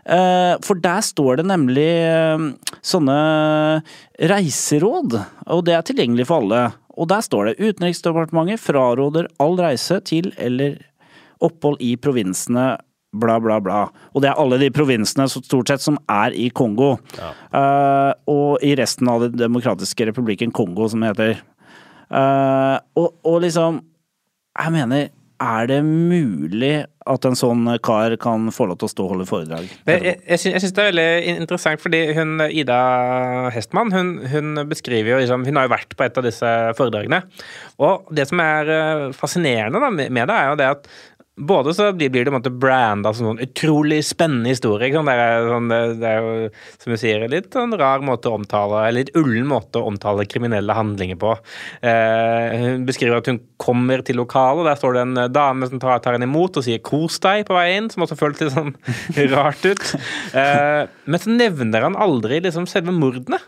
Eh, 0.04 0.54
For 0.68 0.84
der 0.84 1.00
står 1.06 1.40
det 1.40 1.48
nemlig 1.48 1.88
eh, 2.10 2.44
sånne 2.92 3.18
reiseråd, 4.34 5.16
og 5.48 5.64
det 5.68 5.78
er 5.78 5.88
tilgjengelig 5.88 6.28
for 6.28 6.44
alle. 6.44 6.62
Og 7.00 7.08
der 7.12 7.24
står 7.24 7.50
det 7.50 7.60
Utenriksdepartementet 7.64 8.62
fraråder 8.62 9.30
all 9.40 9.56
reise 9.60 10.02
til 10.04 10.34
eller 10.38 10.78
opphold 11.40 11.80
i 11.80 11.96
provinsene 11.96 12.74
bla, 13.16 13.40
bla, 13.42 13.60
bla. 13.64 13.84
Og 14.14 14.24
det 14.24 14.32
er 14.32 14.40
alle 14.42 14.60
de 14.62 14.70
provinsene 14.74 15.28
så 15.32 15.42
stort 15.42 15.72
sett 15.72 15.84
som 15.84 15.98
er 16.12 16.36
i 16.38 16.50
Kongo. 16.54 16.96
Eh, 17.18 18.12
og 18.30 18.66
i 18.66 18.76
resten 18.78 19.10
av 19.10 19.26
Den 19.26 19.40
demokratiske 19.40 20.10
republikken 20.12 20.54
Kongo, 20.56 20.90
som 20.90 21.02
det 21.04 21.14
heter. 21.14 21.40
Uh, 22.10 22.82
og, 22.98 23.20
og 23.22 23.36
liksom 23.44 23.76
Jeg 24.58 24.72
mener, 24.74 25.12
er 25.40 25.68
det 25.72 25.80
mulig 25.88 26.74
at 27.10 27.26
en 27.26 27.38
sånn 27.38 27.64
kar 27.86 28.14
kan 28.22 28.50
få 28.54 28.68
lov 28.70 28.80
til 28.82 28.90
å 28.90 28.92
stå 28.92 29.06
og 29.06 29.14
holde 29.14 29.28
foredrag? 29.30 29.70
Jeg, 29.88 30.18
jeg, 30.20 30.42
syns, 30.44 30.74
det 30.76 30.84
er 30.84 30.90
veldig 30.92 31.36
interessant, 31.40 31.82
fordi 31.82 32.02
hun, 32.18 32.36
Ida 32.50 32.80
Hestmann 33.56 33.94
hun, 33.96 34.12
hun 34.30 34.64
beskriver 34.70 35.16
jo 35.16 35.22
liksom, 35.24 35.48
Hun 35.48 35.58
har 35.58 35.70
jo 35.70 35.74
vært 35.74 35.96
på 35.98 36.06
et 36.06 36.20
av 36.20 36.28
disse 36.28 36.52
foredragene. 36.78 37.24
Og 37.82 38.12
det 38.16 38.28
som 38.30 38.44
er 38.44 38.74
eh, 38.76 39.06
fascinerende 39.16 39.82
da, 39.82 39.90
med 39.90 40.30
det, 40.30 40.36
er 40.36 40.52
jo 40.52 40.60
det 40.60 40.70
at 40.76 40.92
både 41.40 41.74
så 41.74 41.90
blir 41.96 42.12
det 42.12 42.34
måte 42.34 42.52
branda 42.52 43.14
som 43.16 43.30
noen 43.30 43.42
utrolig 43.44 44.02
spennende 44.08 44.52
historie. 44.52 44.92
Sånn. 44.94 45.10
Det, 45.10 45.16
er, 45.16 45.48
sånn, 45.48 45.70
det, 45.72 46.10
er 46.10 46.20
jo, 46.20 46.50
som 46.82 46.94
du 46.94 47.00
sier, 47.00 47.26
litt 47.32 47.50
sånn 47.56 47.76
rar 47.80 48.04
måte 48.06 48.32
å 48.32 48.38
omtale 48.40 48.84
Eller 48.88 49.06
litt 49.06 49.14
ullen 49.18 49.48
måte 49.50 49.80
å 49.80 49.90
omtale 49.90 50.28
kriminelle 50.30 50.76
handlinger 50.76 51.20
på. 51.22 51.36
Eh, 51.82 52.58
hun 52.64 52.88
beskriver 52.88 53.22
at 53.22 53.30
hun 53.32 53.42
kommer 53.62 54.04
til 54.06 54.20
lokalet, 54.20 54.64
og 54.64 54.70
der 54.70 54.80
står 54.80 54.98
det 54.98 55.06
en 55.06 55.22
dame 55.34 55.70
som 55.70 55.82
tar, 55.82 56.02
tar 56.04 56.18
henne 56.18 56.28
imot 56.30 56.60
og 56.60 56.66
sier 56.66 56.82
'kos 56.84 57.20
deg' 57.24 57.48
på 57.48 57.56
vei 57.58 57.70
inn, 57.78 57.90
som 57.92 58.04
også 58.06 58.20
føltes 58.20 58.50
litt 58.50 58.58
sånn 58.58 58.76
rart 59.36 59.64
ut. 59.66 59.86
Eh, 60.34 60.84
men 61.06 61.24
så 61.24 61.32
nevner 61.34 61.88
han 61.88 61.98
aldri 62.00 62.42
liksom 62.44 62.68
selve 62.70 62.96
mordene. 62.96 63.40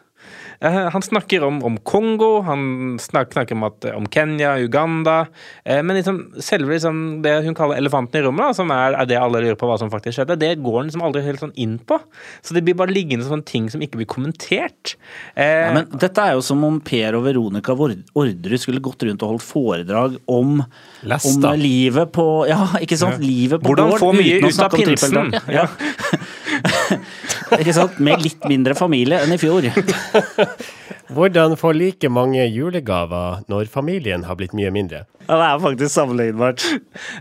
Eh, 0.62 0.90
Han 0.94 1.02
snakker 1.02 1.44
om, 1.44 1.64
om 1.66 1.78
Kongo, 1.78 2.42
han 2.46 2.98
snak, 3.02 3.32
snakker 3.34 3.56
om, 3.58 3.64
at, 3.66 3.86
om 3.98 4.06
Kenya, 4.14 4.54
Uganda. 4.62 5.26
Eh, 5.66 5.82
men 5.82 5.98
liksom, 5.98 6.20
selve 6.40 6.76
liksom, 6.76 7.22
det 7.26 7.34
hun 7.48 7.56
kaller 7.58 7.80
elefanten 7.82 8.22
i 8.22 8.26
rommet, 8.28 8.52
da, 8.52 8.58
som 8.58 8.70
er, 8.76 8.94
er 9.02 9.10
det 9.10 9.18
alle 9.18 9.42
lurer 9.42 9.58
på 9.58 9.70
hva 9.70 9.80
som 9.82 9.90
faktisk 9.94 10.20
skjedde, 10.20 10.38
det 10.42 10.52
går 10.62 10.78
han 10.82 10.92
liksom 10.92 11.06
aldri 11.08 11.24
helt 11.26 11.42
sånn 11.42 11.56
inn 11.60 11.80
på. 11.90 11.98
Så 12.46 12.54
det 12.58 12.62
blir 12.68 12.78
bare 12.78 12.94
liggende 12.94 13.26
sånne 13.26 13.48
ting 13.50 13.70
som 13.74 13.82
ikke 13.82 14.02
blir 14.04 14.10
kommentert. 14.12 14.96
Eh, 15.34 15.50
Ja, 15.66 15.74
men 15.80 15.90
dette 15.98 16.22
er 16.24 16.38
jo 16.38 16.46
som 16.46 16.62
om 16.68 16.78
Per 16.86 17.18
og 17.18 17.26
Veronica 17.26 17.74
Orderud 17.74 18.60
skulle 18.62 18.82
gått 18.84 19.04
rundt 19.08 19.24
og 19.26 19.34
holdt 19.36 19.46
foredrag 19.48 20.20
om, 20.30 20.60
om 20.62 21.48
livet 21.58 22.12
på 22.14 22.26
Ja, 22.50 22.68
ikke 22.82 22.98
sant? 23.00 23.22
Livet 23.24 23.62
på 23.64 23.72
Hvordan 23.72 23.92
gård 23.96 24.02
få 24.02 24.12
mye 24.16 24.38
uten 24.40 24.50
ut 24.52 24.64
av 24.66 24.78
pinsen. 24.78 25.34
Ja. 25.52 25.66
ikke 27.62 27.76
sant? 27.76 28.00
Med 28.04 28.24
litt 28.24 28.48
mindre 28.50 28.76
familie 28.78 29.22
enn 29.24 29.36
i 29.36 29.40
fjor. 29.42 29.68
Hvordan 31.12 31.58
få 31.60 31.74
like 31.76 32.10
mange 32.10 32.46
julegaver 32.48 33.42
når 33.52 33.72
familien 33.72 34.24
har 34.28 34.38
blitt 34.40 34.54
mye 34.58 34.72
mindre? 34.72 35.04
Ja, 35.28 35.36
det 35.38 35.48
er 35.48 35.60
faktisk 35.64 35.94
sammenlignbart. 35.94 36.64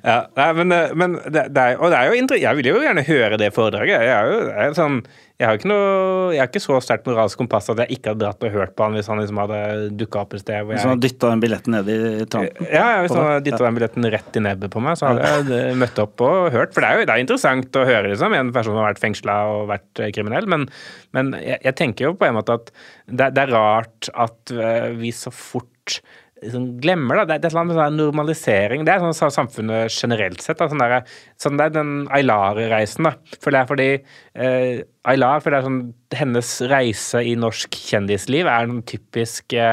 Ja, 0.05 0.21
nei, 0.37 0.53
men, 0.57 0.73
eh, 0.73 0.95
men 0.97 1.19
det, 1.27 1.49
det 1.55 1.65
er, 1.65 1.81
og 1.81 1.91
det 1.93 1.99
er 1.99 2.11
jo 2.11 2.21
interessant. 2.21 2.47
Jeg 2.47 2.59
vil 2.59 2.71
jo 2.71 2.85
gjerne 2.85 3.05
høre 3.07 3.41
det 3.41 3.51
foredraget. 3.55 4.07
Jeg 4.07 4.15
er 4.15 4.31
jo 4.31 4.39
jeg 4.47 4.71
er 4.71 4.79
sånn 4.79 5.03
jeg 5.41 5.49
har 5.49 5.57
ikke 5.57 5.71
noe 5.71 6.33
Jeg 6.35 6.41
har 6.43 6.49
ikke 6.51 6.61
så 6.61 6.79
sterkt 6.85 7.07
moralsk 7.09 7.41
kompass 7.41 7.71
at 7.73 7.79
jeg 7.81 7.97
ikke 7.97 8.13
hadde 8.13 8.21
dratt 8.27 8.45
og 8.45 8.53
hørt 8.53 8.75
på 8.77 8.85
han 8.85 8.97
hvis 8.99 9.09
han 9.09 9.23
liksom 9.23 9.39
hadde 9.41 9.61
dukka 9.97 10.25
opp 10.25 10.35
et 10.37 10.43
sted 10.43 10.59
hvor 10.59 10.75
jeg... 10.75 10.77
Hvis 10.77 10.85
han 10.85 10.93
hadde 10.93 11.07
dytta 11.07 11.31
den 11.33 11.45
billetten 11.45 11.77
ned 11.77 11.89
i 11.89 12.27
trampen? 12.29 12.67
ja, 12.67 12.83
ja, 12.85 12.99
Hvis 13.01 13.15
han 13.17 13.25
hadde 13.25 13.45
dytta 13.47 13.63
den 13.65 13.79
billetten 13.79 14.09
rett 14.13 14.37
i 14.37 14.43
nebbet 14.45 14.75
på 14.75 14.83
meg, 14.85 14.99
så 15.01 15.15
hadde 15.15 15.63
jeg 15.63 15.79
møtt 15.81 16.03
opp 16.05 16.25
og 16.27 16.51
hørt. 16.53 16.75
For 16.77 16.85
det 16.85 16.91
er 16.91 17.01
jo 17.01 17.07
det 17.09 17.15
er 17.15 17.25
interessant 17.25 17.81
å 17.81 17.87
høre 17.89 18.13
liksom, 18.13 18.37
en 18.37 18.53
person 18.53 18.77
som 18.77 18.83
har 18.83 18.91
vært 18.91 19.03
fengsla 19.07 19.39
og 19.55 19.63
vært 19.73 20.03
eh, 20.05 20.13
kriminell, 20.13 20.49
men, 20.51 20.69
men 21.17 21.33
jeg, 21.41 21.57
jeg 21.71 21.79
tenker 21.81 22.11
jo 22.11 22.13
på 22.21 22.29
en 22.29 22.37
måte 22.37 22.59
at 22.61 22.69
det, 23.09 23.31
det 23.33 23.47
er 23.47 23.55
rart 23.57 23.80
at 24.15 24.53
eh, 24.55 24.91
vi 24.99 25.13
så 25.15 25.33
fort 25.35 26.01
liksom 26.41 26.67
glemmer 26.81 27.21
det. 27.21 27.27
Det 27.27 27.35
er 27.35 27.41
et 27.41 27.47
eller 27.51 27.61
annet 27.63 27.73
med 27.73 27.81
sånn 27.81 27.99
normalisering. 28.01 28.85
Det 28.87 28.95
er 28.95 29.05
sånn 29.05 29.35
samfunnet 29.35 29.93
generelt 29.93 30.41
sett. 30.45 30.61
Da. 30.61 30.69
Sånn, 30.71 30.81
der, 30.83 31.13
sånn 31.41 31.61
det 31.61 31.69
er 31.69 31.75
den 31.75 31.93
Aylar-reisen, 32.17 33.11
føler 33.41 33.61
er 33.61 33.71
fordi 33.71 33.89
eh, 34.35 34.83
Aylar, 35.09 35.41
for 35.41 35.49
det 35.49 35.59
er 35.63 35.65
sånn 35.65 35.79
hennes 36.13 36.49
reise 36.69 37.21
i 37.25 37.31
norsk 37.39 37.73
kjendisliv 37.87 38.45
er 38.51 38.67
den 38.69 38.81
typiske, 38.85 39.67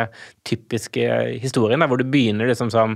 typiske 0.47 1.01
historien, 1.41 1.81
Der, 1.81 1.89
hvor 1.89 1.97
du 1.99 2.05
begynner 2.07 2.47
liksom 2.47 2.69
som 2.71 2.93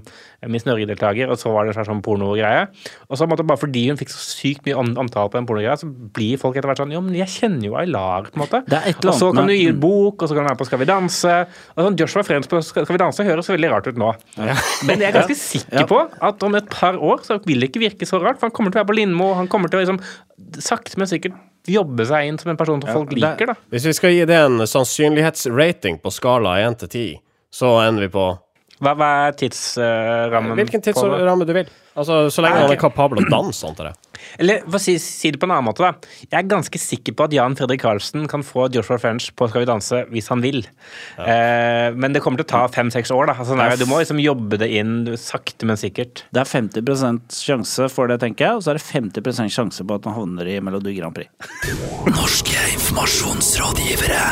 Miss 0.47 0.63
Norge-deltaker, 0.63 1.27
og 1.33 1.39
så 1.41 1.51
var 1.51 1.65
det 1.65 1.73
en 1.73 1.77
slags 1.79 1.89
sånn 1.89 2.03
pornogreie. 2.05 2.67
Og 3.09 3.17
så 3.19 3.27
måtte 3.27 3.43
bare 3.49 3.59
fordi 3.59 3.87
hun 3.89 3.99
fikk 3.99 4.13
så 4.13 4.21
sykt 4.23 4.63
mye 4.69 4.77
antall 4.79 5.03
omtale 5.07 5.33
på 5.33 5.39
den 5.41 5.49
pornogreia, 5.49 5.75
så 5.81 5.89
blir 5.91 6.39
folk 6.39 6.55
etter 6.55 6.69
hvert 6.71 6.79
sånn 6.83 6.93
Jo, 6.95 7.01
men 7.03 7.17
jeg 7.19 7.27
kjenner 7.33 7.67
jo 7.67 7.75
Aylar, 7.81 8.29
på 8.29 8.39
en 8.39 8.43
måte. 8.45 8.63
Er 8.79 8.95
og 9.01 9.17
så 9.19 9.33
kan 9.35 9.51
du 9.51 9.55
gi 9.57 9.67
ut 9.73 9.81
bok, 9.83 10.21
og 10.23 10.29
så 10.31 10.37
kan 10.37 10.45
du 10.47 10.51
være 10.53 10.61
på 10.63 10.69
Skal 10.71 10.83
vi 10.85 10.89
danse. 10.93 11.35
Og 11.75 11.83
sånn 11.89 11.99
Joshua 11.99 12.23
Friends 12.29 12.47
på 12.47 12.63
Skal 12.63 12.87
vi 12.93 13.01
danse 13.03 13.27
høres 13.27 13.51
veldig 13.51 13.73
rart 13.75 13.91
ut 13.91 13.99
nå. 13.99 14.13
Men 14.87 14.95
jeg 15.03 15.09
er 15.11 15.17
ganske 15.19 15.39
sikker 15.51 15.83
Ja. 15.83 15.87
på 15.89 16.05
at 16.31 16.43
om 16.47 16.55
et 16.61 16.69
par 16.71 16.95
år 16.95 17.25
så 17.27 17.41
vil 17.43 17.59
det 17.59 17.73
ikke 17.73 17.83
virke 17.89 18.07
så 18.07 18.21
rart. 18.23 18.39
For 18.39 18.47
han 18.47 18.55
kommer 18.55 18.71
til 18.71 18.79
å 18.79 18.85
være 18.85 18.93
på 18.93 18.99
Lindmo, 19.01 19.33
han 19.35 19.51
kommer 19.51 19.67
til 19.73 19.81
å 19.81 19.83
liksom 19.83 19.99
sakte, 20.61 20.95
men 21.01 21.09
sikkert 21.11 21.35
jobbe 21.67 22.05
seg 22.07 22.27
inn 22.27 22.37
som 22.41 22.49
en 22.51 22.57
person 22.57 22.81
som 22.81 22.93
folk 22.93 23.09
det- 23.09 23.19
liker, 23.21 23.45
da. 23.47 23.53
Hvis 23.71 23.85
vi 23.85 23.93
skal 23.93 24.09
gi 24.11 24.25
det 24.25 24.35
en 24.37 24.59
sannsynlighetsrating 24.67 26.01
på 26.01 26.11
skala 26.11 26.57
1 26.67 26.79
til 26.79 26.87
10, 26.89 27.19
så 27.51 27.87
ender 27.87 28.07
vi 28.07 28.09
på 28.09 28.39
Hva, 28.81 28.95
hva 28.97 29.09
er 29.27 29.31
tidsrammen? 29.37 30.55
hvilken 30.57 30.81
tidsramme 30.81 31.45
du 31.45 31.53
vil. 31.53 31.67
Altså, 31.95 32.29
Så 32.31 32.41
lenge 32.41 32.57
han 32.57 32.71
er 32.71 32.77
kapabel 32.77 33.19
å 33.19 33.29
danse, 33.29 33.63
antar 33.67 33.91
jeg. 33.91 33.95
Eller 34.41 34.63
for 34.65 34.79
å 34.79 34.81
si, 34.81 34.97
si 35.01 35.31
det 35.33 35.39
på 35.41 35.47
en 35.49 35.55
annen 35.55 35.67
måte, 35.69 35.83
da. 35.83 35.91
Jeg 36.27 36.37
er 36.39 36.49
ganske 36.51 36.81
sikker 36.81 37.15
på 37.17 37.27
at 37.27 37.35
Jan 37.35 37.55
Fredrik 37.59 37.81
Karlsen 37.83 38.27
kan 38.31 38.45
få 38.45 38.67
Joshua 38.73 38.99
French 39.01 39.31
på 39.35 39.49
Skal 39.51 39.65
vi 39.65 39.69
danse 39.69 40.03
hvis 40.11 40.29
han 40.31 40.43
vil. 40.43 40.61
Eh, 41.21 41.89
men 41.95 42.15
det 42.15 42.21
kommer 42.23 42.41
til 42.41 42.47
å 42.47 42.51
ta 42.53 42.61
fem-seks 42.71 43.11
år. 43.15 43.31
da. 43.31 43.37
Altså, 43.41 43.57
nei, 43.59 43.69
du 43.79 43.87
må 43.89 44.01
liksom 44.01 44.21
jobbe 44.23 44.59
det 44.61 44.69
inn 44.79 44.95
sakte, 45.19 45.67
men 45.69 45.79
sikkert. 45.79 46.25
Det 46.33 46.43
er 46.43 46.49
50% 46.49 47.41
sjanse 47.41 47.89
for 47.91 48.11
det, 48.11 48.21
tenker 48.23 48.47
jeg, 48.47 48.59
og 48.59 48.65
så 48.65 48.73
er 48.73 48.79
det 48.79 48.85
50 48.87 49.51
sjanse 49.51 49.85
på 49.87 49.99
at 49.99 50.07
han 50.09 50.17
havner 50.17 50.45
i 50.49 50.59
Melodi 50.63 50.95
Grand 50.97 51.15
Prix. 51.15 51.29
Norske 52.11 52.57
informasjonsrådgivere. 52.77 54.23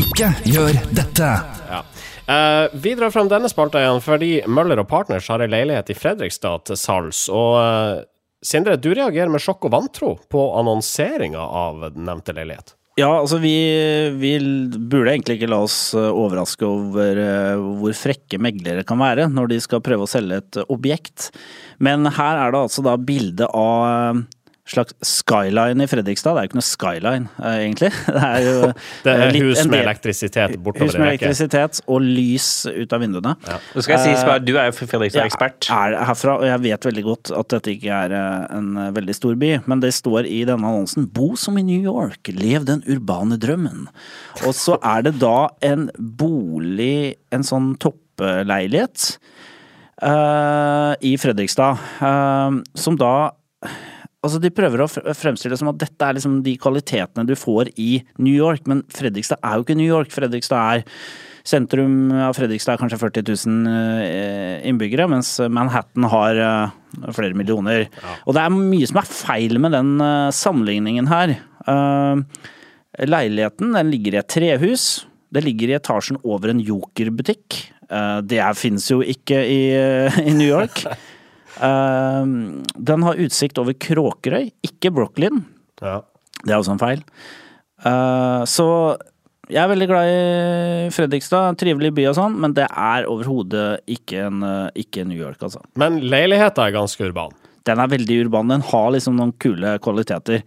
Ikke 0.00 0.32
gjør 0.48 0.80
dette. 0.96 1.30
Ja. 1.72 1.82
Uh, 2.22 2.70
vi 2.78 2.94
drar 2.94 3.10
frem 3.10 3.26
denne 3.28 3.48
spalta 3.50 3.80
igjen 3.82 3.98
fordi 4.00 4.30
Møller 4.46 4.78
og 4.78 4.86
Partners 4.88 5.26
har 5.32 5.42
ei 5.42 5.50
leilighet 5.50 5.90
i 5.90 5.96
Fredrikstad 5.98 6.68
til 6.68 6.78
salgs. 6.78 7.26
Og 7.32 7.56
eh, 7.58 8.04
Sindre, 8.42 8.76
du 8.76 8.90
reagerer 8.90 9.30
med 9.30 9.42
sjokk 9.42 9.68
og 9.68 9.74
vantro 9.76 10.12
på 10.32 10.46
annonseringa 10.58 11.42
av 11.42 11.92
nevnte 11.94 12.34
leilighet. 12.34 12.74
Ja, 13.00 13.08
altså 13.22 13.38
vi, 13.40 13.54
vi 14.20 14.34
burde 14.76 15.14
egentlig 15.14 15.38
ikke 15.38 15.48
la 15.48 15.62
oss 15.64 15.94
eh, 15.96 16.10
overraske 16.12 16.66
over 16.68 17.20
eh, 17.22 17.62
hvor 17.80 17.94
frekke 17.96 18.36
meglere 18.42 18.84
kan 18.84 19.00
være 19.00 19.30
når 19.32 19.48
de 19.54 19.60
skal 19.64 19.80
prøve 19.84 20.04
å 20.04 20.10
selge 20.10 20.42
et 20.42 20.58
objekt. 20.66 21.30
Men 21.80 22.04
her 22.04 22.42
er 22.42 22.52
det 22.52 22.60
altså 22.66 22.84
da 22.84 22.98
bilde 23.00 23.48
av 23.48 24.20
slags 24.74 24.94
skyline 25.06 25.84
i 25.84 25.86
Fredrikstad. 25.90 26.34
Det 26.34 26.40
er 26.40 26.46
jo 26.46 26.50
ikke 26.50 26.58
noe 26.58 26.66
skyline, 26.66 27.28
eh, 27.42 27.56
egentlig. 27.62 27.90
Det 28.16 28.22
er 28.28 28.46
jo 28.46 28.54
Det 29.04 29.12
eh, 29.12 29.22
er 29.26 29.32
litt- 29.36 29.42
hus 29.46 29.62
med 29.66 29.72
del- 29.76 29.84
elektrisitet 29.86 30.56
bortover 30.64 30.90
Hus 30.92 30.98
med 30.98 31.08
elektrisitet 31.12 31.80
og 31.86 32.00
lys 32.06 32.48
ut 32.70 32.92
av 32.96 33.00
vinduene. 33.04 33.34
Så 33.74 33.84
skal 33.86 33.96
jeg 33.98 34.04
si, 34.04 34.20
Spar, 34.22 34.42
Du 34.44 34.52
er 34.56 34.70
jo 34.70 34.76
Fredrikstad-ekspert. 34.80 35.68
Jeg 35.70 35.94
er 35.96 36.04
herfra, 36.08 36.36
og 36.40 36.46
jeg 36.48 36.62
vet 36.68 36.88
veldig 36.90 37.04
godt 37.10 37.32
at 37.38 37.52
dette 37.56 37.74
ikke 37.76 37.92
er 38.02 38.16
eh, 38.18 38.56
en 38.58 38.72
eh, 38.86 38.90
veldig 38.98 39.16
stor 39.20 39.38
by, 39.44 39.52
men 39.70 39.80
det 39.84 39.92
står 39.96 40.26
i 40.30 40.42
denne 40.48 40.66
annonsen 40.72 41.06
'Bo 41.12 41.34
som 41.36 41.58
i 41.58 41.62
New 41.66 41.80
York, 41.82 42.28
lev 42.32 42.64
den 42.68 42.82
urbane 42.88 43.38
drømmen'. 43.38 43.86
Og 44.46 44.54
så 44.56 44.78
er 44.82 45.02
det 45.06 45.18
da 45.20 45.48
en 45.62 45.88
bolig, 45.98 47.16
en 47.32 47.42
sånn 47.46 47.72
toppleilighet, 47.82 49.16
uh, 50.02 50.94
i 51.04 51.14
Fredrikstad, 51.20 51.78
uh, 52.02 52.60
som 52.74 52.96
da 52.98 53.30
Altså 54.22 54.38
De 54.38 54.52
prøver 54.54 54.84
å 54.84 54.88
fremstille 54.88 55.56
det 55.56 55.58
som 55.58 55.72
at 55.72 55.80
dette 55.82 56.06
er 56.06 56.14
liksom 56.14 56.38
de 56.46 56.54
kvalitetene 56.60 57.26
du 57.26 57.34
får 57.38 57.72
i 57.74 57.96
New 58.22 58.34
York, 58.34 58.68
men 58.70 58.84
Fredrikstad 58.94 59.42
er 59.42 59.58
jo 59.58 59.66
ikke 59.66 59.78
New 59.78 59.88
York. 59.88 60.14
Fredrikstad 60.14 60.78
er 60.78 60.84
Sentrum 61.42 62.12
av 62.14 62.36
Fredrikstad 62.38 62.76
er 62.76 62.82
kanskje 62.84 63.00
40 63.00 63.24
000 63.26 63.70
eh, 64.06 64.60
innbyggere, 64.70 65.08
mens 65.10 65.34
Manhattan 65.50 66.06
har 66.12 66.38
eh, 66.38 67.08
flere 67.16 67.34
millioner. 67.38 67.88
Og 68.28 68.36
det 68.36 68.44
er 68.44 68.54
mye 68.54 68.86
som 68.86 69.00
er 69.02 69.10
feil 69.10 69.58
med 69.62 69.74
den 69.74 69.96
eh, 69.98 70.30
sammenligningen 70.38 71.10
her. 71.10 71.34
Leiligheten 73.02 73.74
den 73.74 73.90
ligger 73.90 74.14
i 74.14 74.20
et 74.22 74.30
trehus. 74.30 74.86
Det 75.34 75.42
ligger 75.42 75.72
i 75.72 75.78
etasjen 75.80 76.20
over 76.22 76.52
en 76.52 76.62
jokerbutikk. 76.62 77.58
Det 78.28 78.40
finnes 78.56 78.86
jo 78.88 79.00
ikke 79.04 79.38
i, 79.42 79.62
i 80.22 80.34
New 80.36 80.46
York. 80.46 80.84
Eh, 81.62 82.24
Den 82.90 83.06
har 83.06 83.22
utsikt 83.22 83.60
over 83.62 83.76
Kråkerøy, 83.78 84.50
ikke 84.66 84.92
Brooklyn. 84.94 85.44
Ja. 85.82 86.00
Det 86.42 86.50
er 86.50 86.58
også 86.58 86.74
en 86.74 86.82
feil. 86.82 87.06
Uh, 87.82 88.42
så 88.46 88.66
jeg 89.50 89.58
er 89.58 89.70
veldig 89.72 89.88
glad 89.90 90.08
i 90.08 90.90
Fredrikstad, 90.94 91.58
trivelig 91.60 91.90
by 91.96 92.06
og 92.12 92.16
sånn, 92.16 92.36
men 92.40 92.54
det 92.56 92.68
er 92.68 93.08
overhodet 93.10 93.82
ikke, 93.90 94.28
en, 94.28 94.44
eh, 94.46 94.82
ikke 94.84 95.04
New 95.04 95.18
York, 95.18 95.42
altså. 95.42 95.60
Men 95.76 95.98
leiligheta 96.00 96.64
er 96.64 96.76
ganske 96.76 97.04
urban. 97.04 97.34
Den 97.66 97.82
er 97.82 97.90
veldig 97.90 98.20
urban, 98.24 98.48
den 98.48 98.64
har 98.70 98.88
liksom 98.94 99.18
noen 99.18 99.34
kule 99.42 99.74
kvaliteter. 99.82 100.46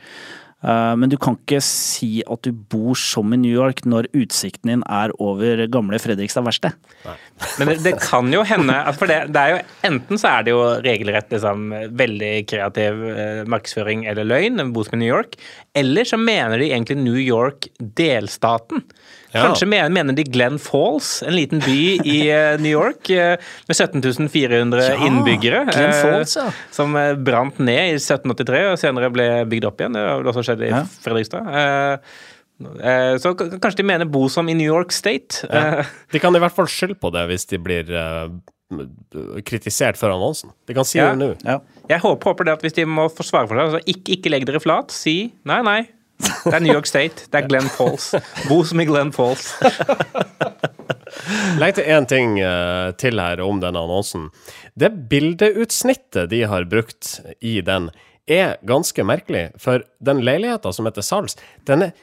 Eh, 0.65 0.93
men 0.97 1.12
du 1.12 1.17
kan 1.21 1.38
ikke 1.38 1.62
si 1.63 2.23
at 2.25 2.45
du 2.45 2.51
bor 2.54 2.97
som 2.97 3.34
i 3.36 3.39
New 3.39 3.54
York 3.54 3.84
når 3.86 4.10
utsikten 4.17 4.71
din 4.71 4.86
er 4.89 5.13
over 5.21 5.65
gamle 5.71 5.99
Fredrikstad 6.01 6.45
verksted. 6.47 6.78
Men 7.60 7.69
det, 7.69 7.78
det 7.86 7.95
kan 8.01 8.32
jo 8.34 8.41
hende 8.47 8.78
for 8.97 9.12
det, 9.12 9.19
det 9.36 9.41
er 9.41 9.54
jo, 9.54 9.60
Enten 9.86 10.21
så 10.21 10.32
er 10.32 10.45
det 10.45 10.56
jo 10.56 10.63
regelrett 10.86 11.34
liksom, 11.36 11.67
veldig 11.99 12.34
kreativ 12.49 13.04
eh, 13.12 13.43
markedsføring 13.51 14.08
eller 14.10 14.28
løgn, 14.28 14.63
bok 14.73 14.89
som 14.89 14.97
i 14.97 15.04
New 15.04 15.12
York, 15.12 15.38
eller 15.78 16.08
så 16.08 16.19
mener 16.21 16.58
de 16.62 16.71
egentlig 16.71 16.97
New 17.04 17.19
York 17.19 17.69
delstaten. 17.78 18.86
Ja. 19.36 19.50
Kanskje 19.50 19.67
mener, 19.67 20.15
de 20.15 20.24
Glenn 20.24 20.56
Falls, 20.63 21.17
en 21.26 21.36
liten 21.36 21.60
by 21.60 21.80
i 22.08 22.17
eh, 22.32 22.54
New 22.62 22.71
York 22.71 23.10
eh, 23.12 23.36
med 23.67 23.76
17 23.76 24.30
400 24.32 24.86
Ja, 24.86 24.93
innbyggere. 25.10 25.65
Glen 25.74 25.89
eh, 25.91 26.00
Falls, 26.00 26.38
ja. 26.39 26.45
Som 26.71 26.95
brant 27.28 27.60
ned 27.60 27.91
i 27.91 27.98
1783 28.00 28.62
og 28.71 28.80
senere 28.80 29.12
ble 29.12 29.28
bygd 29.52 29.67
opp 29.67 29.84
igjen. 29.84 29.98
Det 29.98 30.06
har 30.08 30.32
også 30.32 30.45
skjedd 30.48 30.63
i 30.63 30.71
Ja. 30.71 30.86
Fredrikstad. 31.04 31.52
Så 33.19 33.34
kanskje 33.36 33.82
de 33.82 33.88
mener 33.89 34.08
bo 34.08 34.30
som 34.32 34.48
i 34.48 34.56
New 34.56 34.69
York 34.71 34.95
State. 34.95 35.43
Ja. 35.52 35.84
De 36.13 36.21
kan 36.24 36.36
i 36.36 36.39
hvert 36.39 36.56
fall 36.56 36.69
skylde 36.71 36.95
på 37.02 37.12
det 37.12 37.26
hvis 37.34 37.43
de 37.52 37.60
blir 37.60 37.91
kritisert 39.45 40.00
for 40.00 40.13
annonsen. 40.15 40.54
De 40.67 40.74
kan 40.78 40.88
si 40.88 40.98
Ja. 40.98 41.12
det 41.12 41.19
nå. 41.19 41.34
Ja. 41.43 41.60
Jeg 41.89 42.00
håper, 42.00 42.32
håper 42.32 42.48
det 42.48 42.54
at 42.54 42.62
hvis 42.63 42.74
de 42.80 42.86
må 42.88 43.10
forsvare 43.12 43.48
for 43.52 43.60
seg, 43.60 43.76
så 43.76 43.84
ikke, 43.86 44.15
ikke 44.15 44.32
legg 44.32 44.45
dere 44.48 44.63
flat. 44.63 44.91
Si 44.95 45.34
nei, 45.43 45.62
nei. 45.62 45.82
Det 46.21 46.54
er 46.54 46.62
New 46.63 46.73
York 46.73 46.88
State. 46.88 47.25
Det 47.32 47.41
er 47.41 47.47
Glenn 47.49 47.67
Falls. 47.73 48.12
Bo 48.49 48.62
som 48.67 48.80
i 48.80 48.86
Glenn 48.88 49.12
Falls. 49.15 49.49
Legg 51.60 51.75
til 51.78 51.88
én 51.91 52.06
ting 52.10 52.38
eh, 52.43 52.91
til 52.99 53.19
her 53.21 53.41
om 53.43 53.60
denne 53.63 53.82
annonsen. 53.82 54.30
Det 54.78 54.91
bildeutsnittet 55.12 56.30
de 56.32 56.43
har 56.49 56.67
brukt 56.69 57.17
i 57.41 57.60
den, 57.65 57.89
er 58.28 58.56
ganske 58.65 59.04
merkelig. 59.06 59.49
For 59.62 59.84
den 60.04 60.23
leiligheta 60.25 60.71
som 60.73 60.88
heter 60.89 61.06
salgs, 61.06 61.38
den 61.67 61.88
er 61.89 61.93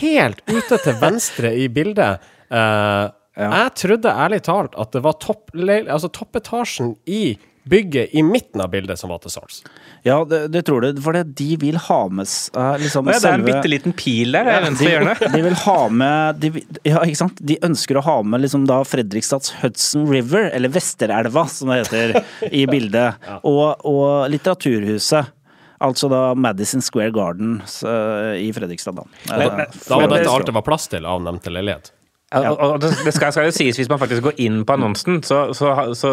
helt 0.00 0.42
ute 0.50 0.78
til 0.84 0.98
venstre 1.00 1.54
i 1.56 1.68
bildet. 1.72 2.20
Eh, 2.50 3.06
Jeg 3.40 3.70
trodde 3.78 4.10
ærlig 4.12 4.42
talt 4.44 4.74
at 4.76 4.90
det 4.92 5.00
var 5.06 5.14
topp, 5.22 5.54
altså 5.56 6.10
toppetasjen 6.12 6.96
i 7.08 7.38
bygget 7.68 8.14
i 8.16 8.22
midten 8.24 8.60
av 8.64 8.70
bildet 8.72 8.98
som 8.98 9.10
var 9.12 9.18
til 9.20 9.30
salgs. 9.34 9.62
Ja, 10.06 10.24
det, 10.24 10.48
det 10.54 10.62
tror 10.66 10.80
du. 10.80 11.00
For 11.04 11.12
det, 11.12 11.34
de 11.36 11.56
vil 11.60 11.76
ha 11.76 11.98
med 12.08 12.24
eh, 12.56 12.76
liksom 12.80 13.10
ja, 13.10 13.18
det 13.20 13.28
er 13.30 13.36
en 13.38 13.44
bitte 13.44 13.68
liten 13.70 13.92
pil 13.96 14.32
der 14.32 14.48
i 14.48 14.54
venstre 14.64 14.86
de, 14.86 14.92
hjørne. 14.94 15.32
de 15.34 15.42
vil 15.44 15.58
ha 15.64 15.76
med 15.92 16.40
de, 16.40 16.52
Ja, 16.88 17.02
ikke 17.04 17.20
sant. 17.20 17.42
De 17.52 17.58
ønsker 17.68 18.00
å 18.00 18.04
ha 18.06 18.16
med 18.22 18.40
liksom 18.46 18.64
da 18.70 18.80
Fredrikstads 18.88 19.52
Hudson 19.60 20.08
River, 20.10 20.48
eller 20.56 20.72
Vesterelva 20.72 21.44
som 21.52 21.68
det 21.74 21.82
heter, 21.84 22.16
i 22.50 22.64
bildet. 22.70 23.20
Og, 23.50 23.76
og 23.84 24.30
Litteraturhuset. 24.32 25.36
Altså 25.80 26.10
da 26.12 26.34
Madison 26.36 26.82
Square 26.84 27.08
Gardens 27.16 27.78
uh, 27.88 28.34
i 28.36 28.50
Fredrikstad, 28.52 28.98
da. 29.00 29.06
Men- 29.30 29.60
Eh, 29.64 29.78
Da 29.88 29.96
var 29.96 30.10
dette 30.12 30.28
alt 30.32 30.46
det 30.46 30.52
var 30.52 30.64
plass 30.66 30.88
til 30.92 31.06
av 31.08 31.22
nevnte 31.24 31.48
leilighet. 31.52 31.92
Ja, 32.30 32.52
og- 32.54 32.76
det 32.80 33.10
skal, 33.16 33.32
skal 33.34 33.48
jo 33.48 33.50
sies, 33.56 33.74
hvis 33.80 33.88
man 33.90 33.98
faktisk 33.98 34.22
går 34.22 34.36
inn 34.38 34.60
på 34.64 34.76
annonsen, 34.76 35.16
så, 35.26 35.48
så, 35.56 35.72
så 35.98 36.10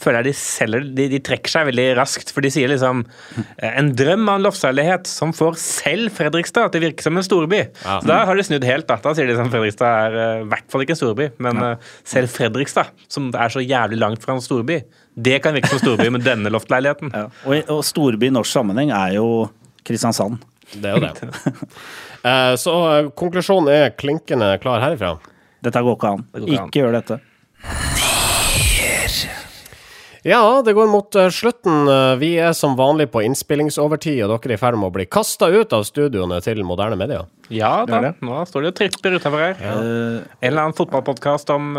føler 0.00 0.20
jeg 0.22 0.28
de 0.30 0.32
selger 0.38 0.86
de, 0.96 1.08
de 1.12 1.18
trekker 1.26 1.52
seg 1.52 1.66
veldig 1.68 1.84
raskt. 1.98 2.32
For 2.32 2.40
de 2.40 2.48
sier 2.54 2.70
liksom 2.72 3.02
eh, 3.58 3.74
En 3.76 3.90
drøm 3.98 4.24
av 4.32 4.38
en 4.40 4.46
loftsleilighet 4.46 5.10
som 5.10 5.34
får 5.36 5.58
selv 5.60 6.14
Fredrikstad 6.16 6.72
til 6.72 6.80
å 6.80 6.86
virke 6.86 7.04
som 7.04 7.20
en 7.20 7.26
storby. 7.26 7.60
Ja. 7.84 7.98
Så 8.00 8.08
Da 8.08 8.22
har 8.30 8.40
de 8.40 8.46
snudd 8.48 8.64
helt. 8.64 8.88
Da, 8.88 8.96
da 9.04 9.12
sier 9.18 9.28
de 9.28 9.36
som 9.36 9.52
Fredrikstad 9.52 10.06
er 10.06 10.18
eh, 10.24 10.40
i 10.46 10.48
hvert 10.54 10.72
fall 10.72 10.86
ikke 10.86 10.96
en 10.96 11.02
storby, 11.02 11.28
men 11.44 11.62
eh, 11.68 11.90
selv 12.14 12.32
Fredrikstad, 12.32 12.94
som 13.12 13.28
er 13.36 13.52
så 13.52 13.60
jævlig 13.64 14.00
langt 14.00 14.24
fra 14.24 14.38
en 14.38 14.44
storby, 14.44 14.80
det 15.20 15.42
kan 15.44 15.52
virke 15.56 15.68
som 15.74 15.82
storby 15.84 16.08
med 16.16 16.24
denne 16.24 16.48
loftleiligheten. 16.54 17.12
Ja. 17.12 17.26
Og, 17.44 17.60
og 17.76 17.84
storby 17.84 18.30
i 18.30 18.34
norsk 18.40 18.56
sammenheng 18.56 18.94
er 18.96 19.18
jo 19.18 19.28
Kristiansand. 19.84 20.40
Det 20.74 20.90
er 20.90 20.98
jo 20.98 21.08
det. 21.08 21.32
Eh, 22.20 22.54
så 22.60 22.72
eh, 22.90 23.06
konklusjonen 23.16 23.70
er 23.72 23.94
klinkende 23.96 24.50
klar 24.60 24.82
herifra. 24.82 25.14
Dette 25.64 25.80
går 25.80 25.94
ikke 25.96 26.08
an. 26.10 26.24
Går 26.34 26.50
ikke 26.50 26.64
an. 26.66 26.72
Gjør 26.76 26.96
dette. 26.98 27.16
Ja, 30.28 30.42
det 30.60 30.74
går 30.76 30.90
mot 30.92 31.16
eh, 31.16 31.30
slutten. 31.32 31.88
Vi 32.20 32.34
er 32.44 32.52
som 32.52 32.74
vanlig 32.76 33.06
på 33.14 33.22
innspillingsovertid, 33.24 34.20
og 34.26 34.34
dere 34.34 34.52
er 34.52 34.58
i 34.58 34.60
ferd 34.60 34.76
med 34.76 34.90
å 34.90 34.94
bli 34.98 35.06
kasta 35.08 35.48
ut 35.48 35.72
av 35.72 35.86
studioene 35.88 36.42
til 36.44 36.60
moderne 36.68 37.00
medier. 37.00 37.24
Ja 37.48 37.86
da, 37.88 38.12
nå 38.20 38.42
står 38.46 38.66
de 38.66 38.74
og 38.74 38.76
tripper 38.82 39.16
utover 39.16 39.46
her. 39.46 39.64
Ja. 39.64 39.78
En 39.80 40.50
eller 40.50 40.66
annen 40.66 40.76
fotballpodkast 40.76 41.56
om 41.56 41.72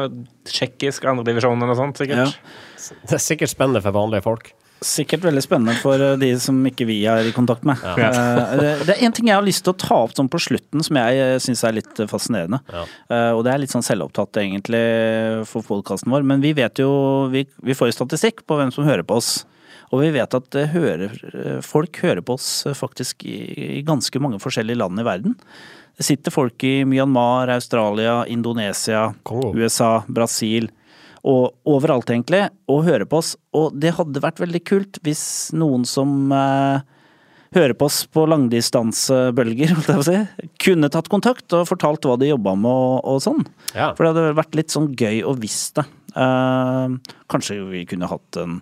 tsjekkisk 0.50 1.06
andredivisjon 1.14 1.54
eller 1.54 1.76
noe 1.76 1.80
sånt, 1.84 2.02
sikkert. 2.02 2.34
Ja. 2.34 2.98
Det 3.06 3.20
er 3.20 3.24
sikkert 3.30 3.54
spennende 3.54 3.86
for 3.86 3.94
vanlige 3.94 4.26
folk. 4.26 4.56
Sikkert 4.82 5.22
veldig 5.22 5.44
spennende 5.46 5.76
for 5.78 6.02
eh, 6.02 6.16
de 6.18 6.32
som 6.42 6.58
ikke 6.66 6.88
vi 6.90 6.96
er 7.06 7.28
i 7.30 7.34
kontakt 7.36 7.62
med. 7.70 7.78
Ja. 7.86 8.08
Eh, 8.10 8.80
det- 8.88 8.96
er 8.98 9.04
en 9.06 9.14
ting 9.14 9.28
jeg 9.30 9.36
har 9.38 9.46
lyst 9.46 9.62
til 9.68 9.76
å 9.76 9.78
ta 9.78 10.00
opp 10.08 10.16
sånn 10.18 10.30
på 10.34 10.40
slutten, 10.42 10.82
som 10.84 10.98
jeg 10.98 11.38
syns 11.46 11.62
er 11.68 11.76
litt 11.78 12.00
eh, 12.02 12.08
fascinerende. 12.10 12.60
Ja. 12.74 12.86
Eh, 13.14 13.32
Og 13.38 13.44
det 13.46 13.54
er 13.54 13.62
litt 13.62 13.70
sånn 13.76 13.86
selvopptatt 13.86 14.40
egentlig 14.42 15.46
for 15.46 15.62
podkasten 15.62 16.10
vår, 16.12 16.26
men 16.26 16.42
vi 16.42 16.54
vet 16.58 16.82
jo 16.82 17.28
Vi, 17.30 17.46
vi 17.62 17.74
får 17.78 17.92
jo 17.92 17.98
statistikk 18.00 18.42
på 18.50 18.58
hvem 18.58 18.74
som 18.74 18.84
hører 18.88 19.04
på 19.06 19.18
oss. 19.22 19.46
Og 19.94 20.02
vi 20.02 20.10
vet 20.16 20.34
at 20.34 20.58
hører, 20.74 21.12
eh, 21.30 21.62
folk 21.62 21.98
hører 22.02 22.22
på 22.26 22.34
oss 22.40 22.66
eh, 22.66 22.74
faktisk 22.74 23.26
i, 23.28 23.38
i 23.78 23.84
ganske 23.86 24.18
mange 24.24 24.40
forskjellige 24.42 24.78
land 24.82 24.98
i 25.00 25.04
verden. 25.06 25.36
Det 26.00 26.06
sitter 26.08 26.32
folk 26.34 26.64
i 26.64 26.84
Myanmar, 26.88 27.52
Australia, 27.54 28.24
Indonesia, 28.26 29.14
Kongo. 29.28 29.52
USA, 29.54 30.00
Brasil 30.10 30.70
og 31.28 31.70
overalt 31.70 32.10
egentlig, 32.10 32.48
og 32.72 32.86
hører 32.88 33.06
på 33.10 33.20
oss. 33.22 33.36
Og 33.58 33.76
det 33.78 33.94
hadde 33.98 34.24
vært 34.24 34.42
veldig 34.42 34.64
kult 34.68 35.00
hvis 35.06 35.24
noen 35.54 35.86
som 35.88 36.34
eh, 36.34 36.82
hører 37.56 37.76
på 37.78 37.88
oss 37.90 38.04
på 38.10 38.26
langdistansebølger, 38.32 39.74
holdt 39.76 39.92
jeg 39.92 40.00
på 40.00 40.06
å 40.06 40.08
si, 40.08 40.52
kunne 40.66 40.92
tatt 40.94 41.12
kontakt 41.12 41.58
og 41.58 41.68
fortalt 41.70 42.08
hva 42.08 42.18
de 42.22 42.32
jobba 42.32 42.56
med 42.60 42.72
og, 42.72 42.98
og 43.14 43.24
sånn. 43.24 43.46
Ja. 43.76 43.92
For 43.96 44.06
det 44.06 44.14
hadde 44.14 44.38
vært 44.40 44.58
litt 44.60 44.74
sånn 44.74 44.92
gøy 44.98 45.24
å 45.28 45.36
visst 45.40 45.78
det. 45.80 45.88
Eh, 46.16 47.16
kanskje 47.32 47.62
vi 47.70 47.86
kunne 47.90 48.10
hatt 48.12 48.42
en, 48.42 48.62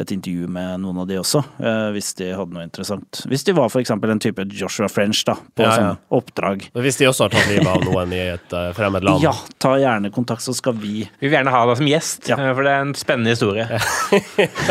et 0.00 0.08
intervju 0.14 0.46
med 0.48 0.80
noen 0.80 1.02
av 1.02 1.06
de 1.06 1.18
også, 1.20 1.42
eh, 1.60 1.88
hvis 1.92 2.14
de 2.16 2.30
hadde 2.32 2.54
noe 2.56 2.62
interessant. 2.64 3.20
Hvis 3.28 3.44
de 3.44 3.52
var 3.52 3.68
for 3.68 3.82
eksempel 3.82 4.10
en 4.10 4.18
type 4.24 4.46
Joshua 4.56 4.88
French 4.88 5.20
da, 5.28 5.34
på 5.36 5.66
Ja, 5.66 5.68
ja. 5.68 5.74
sånn 5.76 5.98
oppdrag. 6.16 6.64
Hvis 6.72 6.96
de 6.96 7.10
også 7.10 7.26
har 7.26 7.34
tatt 7.34 7.50
livet 7.50 7.68
av 7.68 7.84
noen 7.84 8.12
i 8.16 8.22
et 8.32 8.52
eh, 8.56 8.70
fremmed 8.72 9.04
land. 9.04 9.20
Ja, 9.26 9.34
ta 9.60 9.74
gjerne 9.76 10.08
kontakt, 10.14 10.40
så 10.46 10.54
skal 10.56 10.72
vi 10.80 11.02
Vi 11.20 11.28
vil 11.28 11.36
gjerne 11.36 11.52
ha 11.52 11.66
deg 11.68 11.76
som 11.82 11.86
gjest, 11.92 12.28
Ja. 12.32 12.38
eh, 12.40 12.54
for 12.56 12.62
det 12.64 12.72
er 12.72 12.80
en 12.86 12.94
spennende 12.96 13.34
historie. 13.36 13.68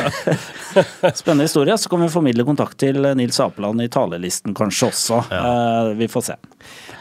Spennende 1.15 1.43
historie. 1.43 1.77
Så 1.77 1.89
kan 1.89 2.01
vi 2.01 2.09
formidle 2.09 2.43
kontakt 2.47 2.77
til 2.81 3.01
Nils 3.15 3.39
Apeland 3.39 3.81
i 3.81 3.89
talelisten 3.93 4.53
kanskje 4.57 4.89
også. 4.89 5.21
Eh, 5.31 5.93
vi 6.01 6.07
får 6.07 6.21
se. 6.31 6.35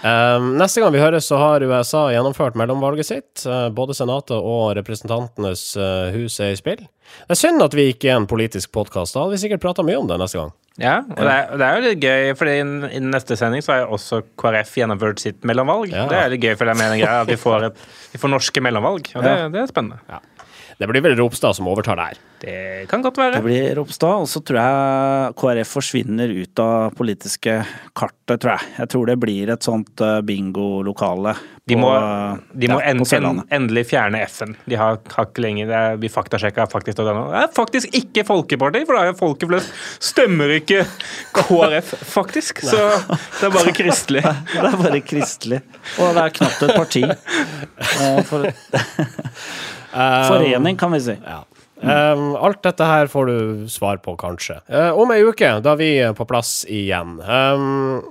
Eh, 0.00 0.46
neste 0.56 0.80
gang 0.80 0.94
vi 0.94 1.02
høres, 1.02 1.26
så 1.28 1.38
har 1.40 1.64
USA 1.66 2.06
gjennomført 2.14 2.56
mellomvalget 2.58 3.08
sitt. 3.08 3.44
Eh, 3.44 3.68
både 3.74 3.96
Senatet 3.96 4.36
og 4.38 4.72
Representantenes 4.78 5.64
eh, 5.76 6.08
hus 6.16 6.38
er 6.40 6.54
i 6.54 6.58
spill. 6.60 6.86
Det 7.26 7.34
er 7.34 7.40
synd 7.40 7.62
at 7.64 7.74
vi 7.76 7.90
ikke 7.92 8.12
er 8.12 8.20
en 8.20 8.28
politisk 8.30 8.72
podkast. 8.72 9.16
Da 9.16 9.24
hadde 9.24 9.34
vi 9.34 9.42
sikkert 9.42 9.64
prata 9.64 9.84
mye 9.84 9.98
om 10.00 10.08
det 10.08 10.20
neste 10.22 10.40
gang. 10.40 10.54
Ja, 10.80 11.00
og 11.02 11.18
det 11.18 11.32
er, 11.34 11.48
det 11.60 11.66
er 11.66 11.74
jo 11.76 11.84
litt 11.84 12.04
gøy, 12.06 12.52
innen 12.54 12.84
innen 12.88 13.12
neste 13.12 13.36
sending 13.36 13.60
så 13.64 13.74
har 13.74 13.82
jo 13.82 13.96
også 13.98 14.22
KrF 14.40 14.78
gjennomført 14.80 15.20
sitt 15.20 15.42
mellomvalg. 15.44 15.90
Ja. 15.92 16.06
Det 16.08 16.20
er 16.20 16.32
litt 16.32 16.46
gøy, 16.46 16.54
for 16.56 16.70
greia, 16.70 17.16
at 17.18 17.28
vi 17.28 17.36
får, 17.36 17.66
et, 17.68 17.82
vi 18.14 18.20
får 18.22 18.32
norske 18.32 18.62
mellomvalg, 18.64 19.10
og 19.12 19.26
det, 19.26 19.34
det 19.52 19.60
er 19.60 19.68
spennende. 19.68 20.22
Det 20.80 20.86
blir 20.88 21.02
vel 21.04 21.16
Ropstad 21.18 21.52
som 21.56 21.66
overtar 21.68 21.98
det 21.98 22.04
her. 22.08 22.18
Det 22.40 22.86
kan 22.88 23.02
godt 23.04 23.18
være. 23.20 23.34
Det 23.36 23.44
blir 23.44 23.74
Ropstad, 23.76 24.22
og 24.22 24.28
så 24.32 24.40
tror 24.40 24.56
jeg 24.62 25.32
KrF 25.36 25.72
forsvinner 25.76 26.30
ut 26.32 26.60
av 26.64 26.94
politiske 26.96 27.58
kartet, 27.92 28.38
tror 28.40 28.54
jeg. 28.54 28.68
Jeg 28.78 28.88
tror 28.94 29.10
det 29.10 29.16
blir 29.20 29.52
et 29.52 29.66
sånt 29.66 30.00
eh, 30.00 30.22
bingolokale 30.24 31.34
De 31.68 31.76
må, 31.76 31.90
de 32.56 32.70
må 32.72 32.78
ja, 32.80 32.94
en, 32.94 33.42
endelig 33.52 33.82
fjerne 33.90 34.22
F-en. 34.24 34.54
De 34.64 34.78
har, 34.80 34.96
har 35.12 35.28
ikke 35.28 35.44
lenger 35.44 35.68
det 35.68 35.76
er, 35.76 35.98
Vi 36.00 36.10
faktasjekka 36.14 36.64
faktisk 36.72 37.02
det 37.02 37.12
nå. 37.12 37.26
Det 37.34 37.42
er 37.42 37.52
faktisk 37.58 37.98
ikke 38.00 38.24
Folkeparti, 38.30 38.82
for 38.88 38.96
da 38.96 39.10
er 39.10 39.18
folket 39.18 39.52
flest 39.52 39.76
stemmer 40.10 40.54
ikke 40.54 40.86
KrF, 41.36 41.92
faktisk. 42.14 42.62
Så 42.64 42.80
det 43.10 43.50
er 43.50 43.52
bare 43.58 43.76
kristelig. 43.76 44.24
Det 44.54 44.64
er 44.64 44.80
bare 44.80 45.02
kristelig. 45.04 45.60
Og 46.00 46.16
det 46.16 46.24
er 46.24 46.34
knapt 46.40 46.64
et 46.64 46.74
parti. 46.78 47.04
Eh, 48.00 48.20
For, 48.24 48.46
forening, 49.92 50.78
kan 50.80 50.92
vi 50.94 51.00
si. 51.04 51.16
Ja. 51.24 51.42
Um, 51.80 52.34
alt 52.36 52.60
dette 52.62 52.84
her 52.84 53.08
får 53.08 53.26
du 53.30 53.68
svar 53.72 54.00
på, 54.04 54.12
kanskje. 54.20 54.58
Uh, 54.68 54.92
om 55.00 55.12
ei 55.14 55.22
uke, 55.24 55.54
da 55.64 55.72
er 55.72 55.80
vi 55.80 55.92
på 56.16 56.26
plass 56.28 56.60
igjen. 56.68 57.16
Um, 57.24 58.02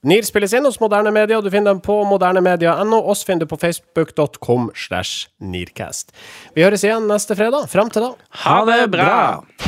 NIR 0.00 0.24
spilles 0.24 0.52
inn 0.56 0.64
hos 0.64 0.78
Moderne 0.80 1.12
Media. 1.12 1.40
Du 1.44 1.50
finner 1.52 1.74
dem 1.74 1.80
på 1.84 1.98
modernemedia.no. 2.08 3.02
Oss 3.12 3.24
finner 3.28 3.44
du 3.44 3.50
på 3.50 3.58
facebook.com 3.60 4.70
slash 4.74 5.28
NIRcast. 5.44 6.14
Vi 6.56 6.64
høres 6.64 6.84
igjen 6.84 7.08
neste 7.10 7.36
fredag. 7.36 7.68
Fram 7.72 7.92
til 7.92 8.08
da. 8.08 8.14
Ha 8.46 8.62
det 8.68 8.80
bra! 8.96 9.10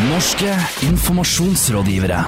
Norske 0.09 0.57
informasjonsrådgivere. 0.89 2.25